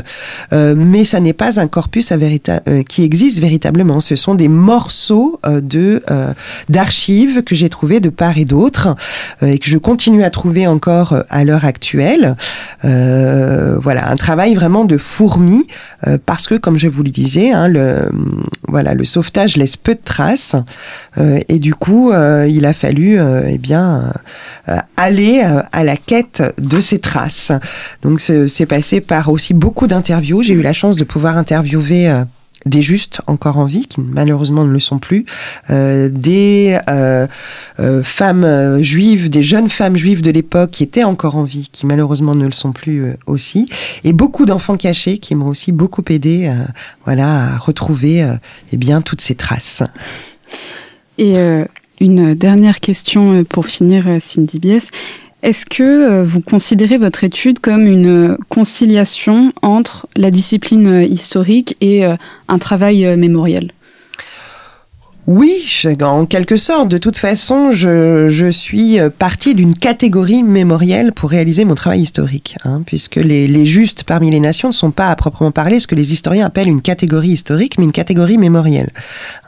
[0.52, 2.16] mais ça n'est pas un corpus à
[2.88, 4.00] qui existe véritablement.
[4.00, 6.02] Ce sont des morceaux de
[6.68, 8.94] d'archives que j'ai trouvés de part et d'autre euh,
[9.42, 12.36] et que je continue à trouver encore euh, à l'heure actuelle.
[12.84, 15.66] Euh, voilà, un travail vraiment de fourmi
[16.26, 18.10] parce que, comme je vous le disais, hein, le
[18.66, 20.56] voilà, le sauvetage laisse peu de traces
[21.16, 24.12] et du coup, il a fallu, eh bien,
[24.96, 27.52] aller à la quête de ces traces.
[28.02, 30.42] Donc, c'est passé par aussi beaucoup d'interviews.
[30.42, 32.24] J'ai eu la chance de pouvoir interviewer
[32.66, 35.24] des justes encore en vie, qui malheureusement ne le sont plus,
[35.70, 37.26] euh, des euh,
[37.80, 41.86] euh, femmes juives, des jeunes femmes juives de l'époque qui étaient encore en vie, qui
[41.86, 43.68] malheureusement ne le sont plus aussi,
[44.04, 46.52] et beaucoup d'enfants cachés qui m'ont aussi beaucoup aidé,
[47.04, 48.26] voilà, à retrouver
[48.72, 49.82] eh bien toutes ces traces.
[51.18, 51.36] Et
[52.00, 54.88] une dernière question pour finir, Cindy Bies.
[55.42, 61.76] Est-ce que euh, vous considérez votre étude comme une conciliation entre la discipline euh, historique
[61.80, 62.14] et euh,
[62.46, 63.72] un travail mémoriel?
[65.26, 65.64] Oui,
[66.00, 66.88] en quelque sorte.
[66.88, 72.82] De toute façon, je, suis partie d'une catégorie mémorielle pour réaliser mon travail historique, hein,
[72.84, 76.12] puisque les, justes parmi les nations ne sont pas à proprement parler ce que les
[76.12, 78.90] historiens appellent une catégorie historique, mais une catégorie mémorielle,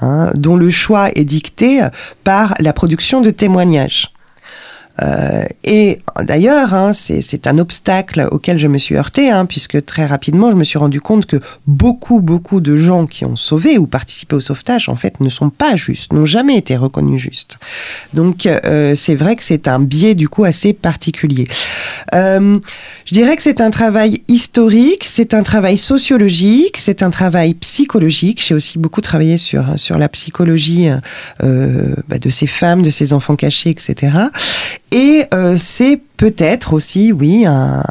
[0.00, 1.80] hein, dont le choix est dicté
[2.22, 4.13] par la production de témoignages.
[5.02, 10.06] Euh, et d'ailleurs, hein, c'est un obstacle auquel je me suis heurté, hein, puisque très
[10.06, 11.36] rapidement, je me suis rendu compte que
[11.66, 15.50] beaucoup, beaucoup de gens qui ont sauvé ou participé au sauvetage, en fait, ne sont
[15.50, 17.58] pas justes, n'ont jamais été reconnus justes.
[18.12, 21.48] Donc, euh, c'est vrai que c'est un biais, du coup, assez particulier.
[22.14, 22.58] Euh,
[23.04, 28.42] je dirais que c'est un travail historique, c'est un travail sociologique, c'est un travail psychologique.
[28.46, 30.88] J'ai aussi beaucoup travaillé sur, sur la psychologie
[31.42, 34.12] euh, bah, de ces femmes, de ces enfants cachés, etc.
[34.94, 37.82] Et euh, c'est peut-être aussi, oui, un,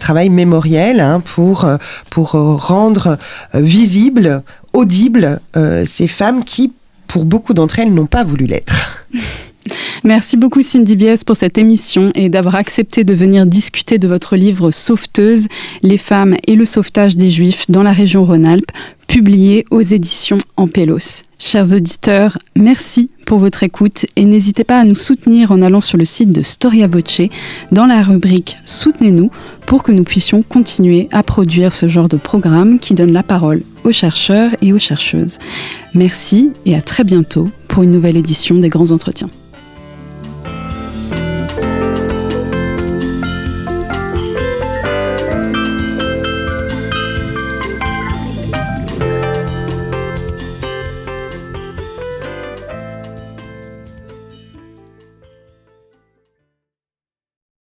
[0.00, 1.66] travail mémoriel hein, pour,
[2.10, 3.16] pour rendre
[3.54, 4.42] visible,
[4.74, 6.72] audible euh, ces femmes qui,
[7.06, 8.74] pour beaucoup d'entre elles, n'ont pas voulu l'être.
[10.04, 14.36] Merci beaucoup Cindy Bies pour cette émission et d'avoir accepté de venir discuter de votre
[14.36, 15.46] livre Sauveteuse,
[15.82, 18.70] les femmes et le sauvetage des juifs dans la région Rhône-Alpes,
[19.06, 21.22] publié aux éditions Ampelos.
[21.38, 25.98] Chers auditeurs, merci pour votre écoute et n'hésitez pas à nous soutenir en allant sur
[25.98, 27.22] le site de Storia Voce
[27.72, 29.30] dans la rubrique Soutenez-nous
[29.66, 33.62] pour que nous puissions continuer à produire ce genre de programme qui donne la parole
[33.84, 35.38] aux chercheurs et aux chercheuses.
[35.94, 39.30] Merci et à très bientôt pour une nouvelle édition des grands entretiens.